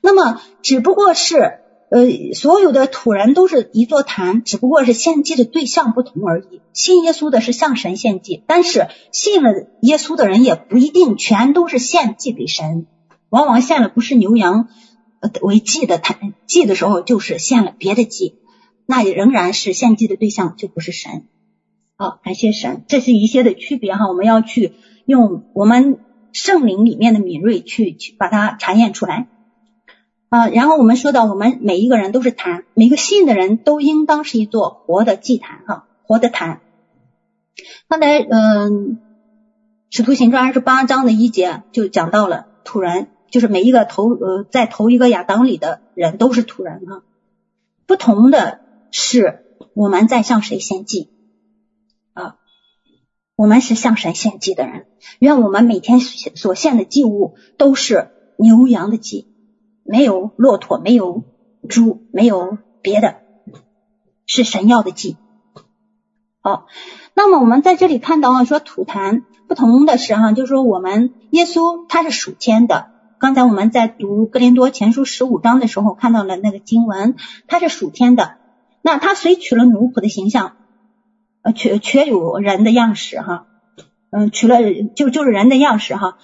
[0.00, 1.60] 那么只不过是。
[1.90, 6.60] 呃，所有的土人都是一座坛，只不过是献祭的对象不同而已。
[6.72, 12.86] 信耶稣的是向神献祭，但是信了耶稣的人也不一定全都是献祭给神，
[13.28, 14.68] 往往献了不是牛羊
[15.42, 18.36] 为祭的坛，祭的时候就是献了别的祭，
[18.86, 21.26] 那仍然是献祭的对象就不是神。
[21.96, 24.74] 好，感谢神，这是一些的区别哈，我们要去
[25.06, 25.98] 用我们
[26.32, 29.26] 圣灵里面的敏锐去去把它查验出来。
[30.30, 36.60] 啊，然后我们说到，我们每一个人都是坛，每个信的人都应当是一座活的祭坛，哈，活的坛。
[37.88, 38.70] 刚才，嗯、
[39.90, 47.02] 《使徒行传》二十八章的一节就讲到了土人，就是每一个头，呃，在头一个亚当里的人都是土人啊。
[47.86, 48.60] 不同的
[48.92, 49.44] 是，
[49.74, 51.10] 我们在向谁献祭
[52.12, 52.36] 啊？
[53.34, 54.86] 我们是向神献祭的人，
[55.18, 59.26] 愿我们每天所献的祭物都是牛羊的祭。
[59.90, 61.24] 没有骆驼，没有
[61.68, 63.16] 猪，没有别的，
[64.24, 65.16] 是神要的祭。
[66.40, 66.68] 好，
[67.14, 72.92] 那么我们在这里看到啊，说土坛不同的是哈，就是说我们耶稣他是属天的。
[73.18, 77.16] 刚才我们在读哥林多前书十五章的时候看到了那个经文，
[77.48, 78.36] 他是属天的。
[78.82, 80.56] 那他虽取了奴仆的形象，
[81.42, 83.46] 呃，却却有人的样式哈，
[84.10, 84.58] 嗯，取了
[84.94, 86.18] 就就是人的样式哈，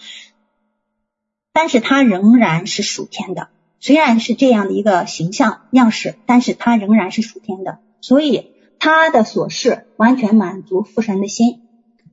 [1.53, 3.49] 但是他仍然是属天的。
[3.79, 7.79] 虽然是这样的一个形象样式，但是他仍然是属天的。
[8.01, 11.63] 所以他的所事完全满足父神的心，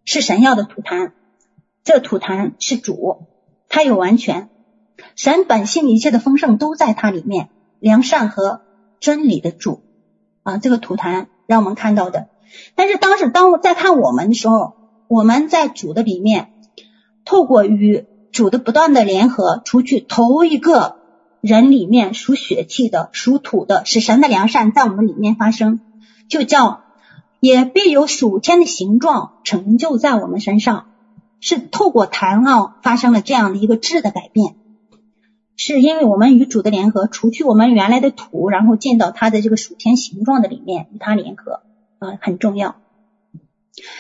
[0.06, 1.14] 是神要的土坛。
[1.84, 3.28] 这土坛是主，
[3.70, 4.50] 他有完全。
[5.16, 7.50] 神本性一切的丰盛都在它里面，
[7.80, 8.62] 良善和
[9.00, 9.82] 真理的主
[10.44, 12.30] 啊，这个土坛让我们看到的。
[12.76, 14.76] 但是当时当我在看我们的时候，
[15.08, 16.54] 我们在主的里面，
[17.26, 20.98] 透过与主的不断的联合，除去头一个
[21.44, 25.82] 人里面属血气的、属土的，使神的良善在我们里面发生，
[26.30, 26.86] 就叫
[27.42, 30.86] 也必有属天的形状成就在我们身上，
[31.42, 34.56] 是透过谈啊发生了这样的一个质的改变。
[35.58, 41.60] 是因为我们与主的联合，除去我们原来的土，然后进到他的这个属天形状的里面，与他联合
[42.00, 42.78] 啊，很重要。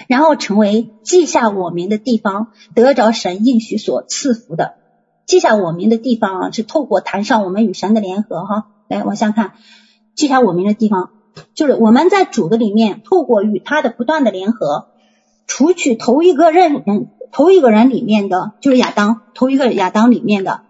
[0.07, 4.75] 然后成为记下我名的地方，得着神应许所赐福的。
[5.25, 8.67] 记下我名的地方啊，是透过坛上我们与神的联合哈。
[8.87, 9.53] 来往下看，
[10.13, 11.11] 记下我名的地方，
[11.53, 14.89] 就是我们在主的里面，透过与他的不断的联合，
[15.47, 20.61] 除去头一个人人头一个人里面的，就是亚当头一个亚当里面的。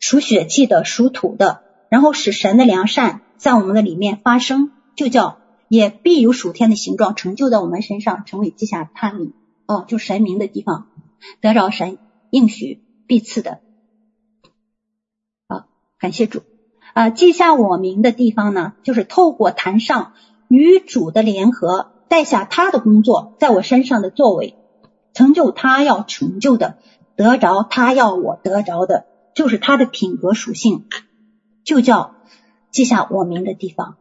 [0.00, 9.32] 属血气的，属土的，然后使神的良善在我们的里面发生，就叫也必有属天的形状成就在我们身上，成为记下他名
[9.66, 10.86] 哦，就神明的地方，
[11.40, 11.98] 得着神
[12.30, 13.58] 应许必赐的。
[15.98, 16.42] 感谢主
[16.94, 17.10] 啊！
[17.10, 20.12] 记下我名的地方呢，就是透过坛上
[20.48, 24.54] 与主的联合，带下他的工作在我身上的作为，
[25.12, 26.78] 成就他要成就的，
[27.16, 29.06] 得着他要我得着的。
[29.34, 30.86] 就是他的品格属性，
[31.62, 32.14] 就叫
[32.72, 33.96] 记下我名的地方。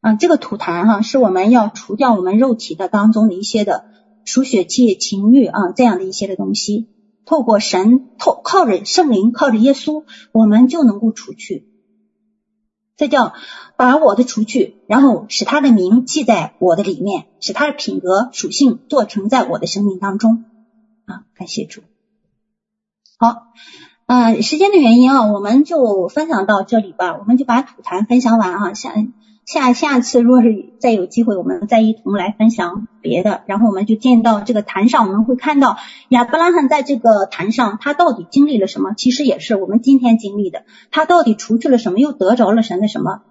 [0.00, 3.86] 啊，这个土坛哈，是我们要除掉我们肉体的当中的一些的
[4.26, 6.88] 属血气、情欲啊这样的一些的东西。
[7.28, 11.68] 透过神，透靠着圣灵，靠着耶稣，我们就能够除去。
[12.96, 13.34] 这叫
[13.76, 20.44] 把我的除去，然后使他的名记在我的里面，使他的品格属性做成在我的生命当中。
[21.04, 21.82] 啊，感谢主。
[23.18, 23.42] 好。
[24.06, 27.18] 啊，时间的原因啊，我们就分享到这里吧。
[27.18, 28.94] 我们就把吐痰分享完啊，下
[29.48, 33.44] 下下次若是再有机会，我们再一同来分享别的。
[33.46, 35.78] 然后我们就见到这个坛上，我们会看到
[36.10, 38.92] 亚伯拉罕在这个坛上，他到底经历了什么？
[38.94, 40.64] 其实也是我们今天经历的。
[40.90, 43.22] 他到底除去了什么，又得着了神的什么？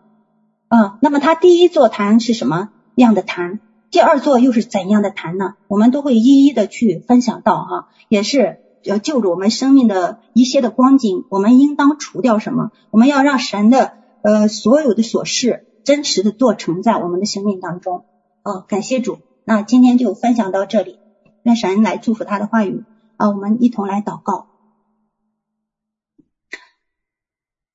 [0.70, 3.60] 啊，那么他第一座坛是什么样的坛？
[3.92, 5.54] 第二座又是怎样的坛呢？
[5.68, 8.58] 我们都会一一的去分享到哈、也是。
[8.84, 12.72] 要就着我们生命的一些的光景，我们应当除掉什么？
[12.90, 18.04] 我们要让神的呃所有的琐事真实的做成在我们的生命当中。
[18.44, 19.20] 哦，感谢主。
[19.46, 21.00] 那今天就分享到这里，
[21.44, 22.84] 愿神来祝福他的话语
[23.16, 24.48] 啊，我们一同来祷告。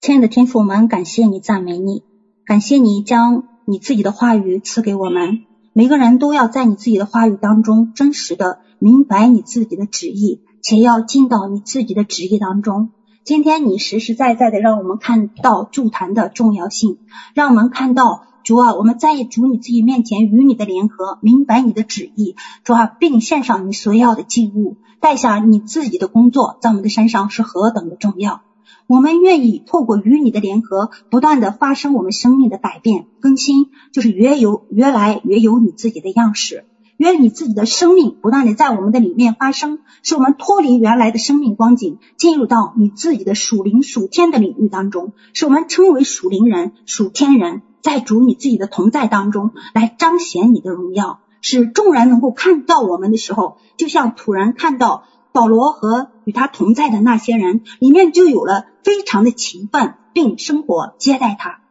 [0.03, 2.05] 亲爱的天父，我们感谢你，赞美你，
[2.45, 5.47] 感谢你将你自己的话语赐给我们。
[5.73, 10.43] 每个人都要在你自己的话语当中真实的明白你自己的旨意。
[10.61, 12.91] 且要进到你自己的旨意当中。
[13.25, 16.99] 今天你实实在在的让我们看到助坛的重要性，
[17.35, 22.35] 让我们看到主啊，我们在主你自己面前与你的联合，明白你的旨意，
[22.65, 28.43] 主啊，并献上你所要的祭物，带下你自己的工作在我们的身上是何等的重要。
[28.89, 36.65] 我们愿意透过与你的联合，不断的发生我们生命的改变更新，就是越有越来越有你自己的样式。
[36.97, 61.62] 愿你自己的生命不断的在我们的里面发生，使我们脱离原来的生命光景，进入到你自己的属灵属天的领域当中，使我们称为属灵人、属天人，在主你自己的同在当中来彰显你的荣耀，使众人能够看到我们的时候，就像土人看到保罗和与他同在的那些人，里面就有了非常的勤奋，并生活接待他。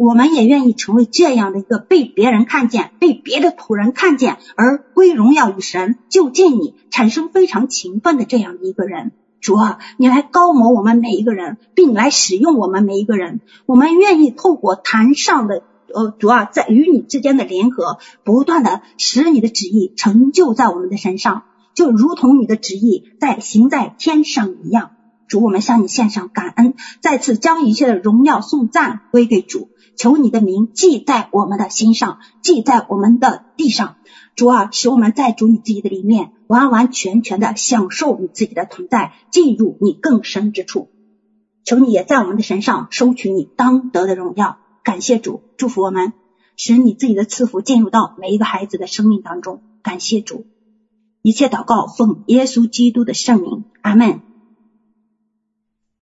[0.00, 9.12] 我们也愿意成为这样的一个被别人看见、被别的土人看见而归荣耀与神、就近你、产生非常勤奋的这样的一个人。
[9.42, 13.42] 主啊，你来膏抹我们每一个人，并来使用我们每一个人。
[13.66, 21.42] 我们愿意透过坛上的呃，主啊，在与你之间的联合，不断的使你的旨意成就在我们的身上，
[21.74, 24.92] 就如同你的旨意在行在天上一样。
[25.28, 26.72] 主，我们向你献上感恩，
[27.02, 29.68] 再次将一切的荣耀颂赞归给主。
[29.96, 33.96] 求你的名记在我们的心上，记在我们的地上。
[34.36, 40.88] 主啊，使我们在主你自己的里面，完完全全的享受你自己的存在，进入你更深之处。
[41.64, 44.56] 求你也在我们的身上收取你当得的荣耀。
[44.82, 46.14] 感谢主，祝福我们，
[46.56, 49.62] 使你自己的赐福进入到每一个孩子的生命当中。
[49.82, 50.46] 感谢主，
[51.20, 54.29] 一切祷告奉耶稣基督的圣名，阿门。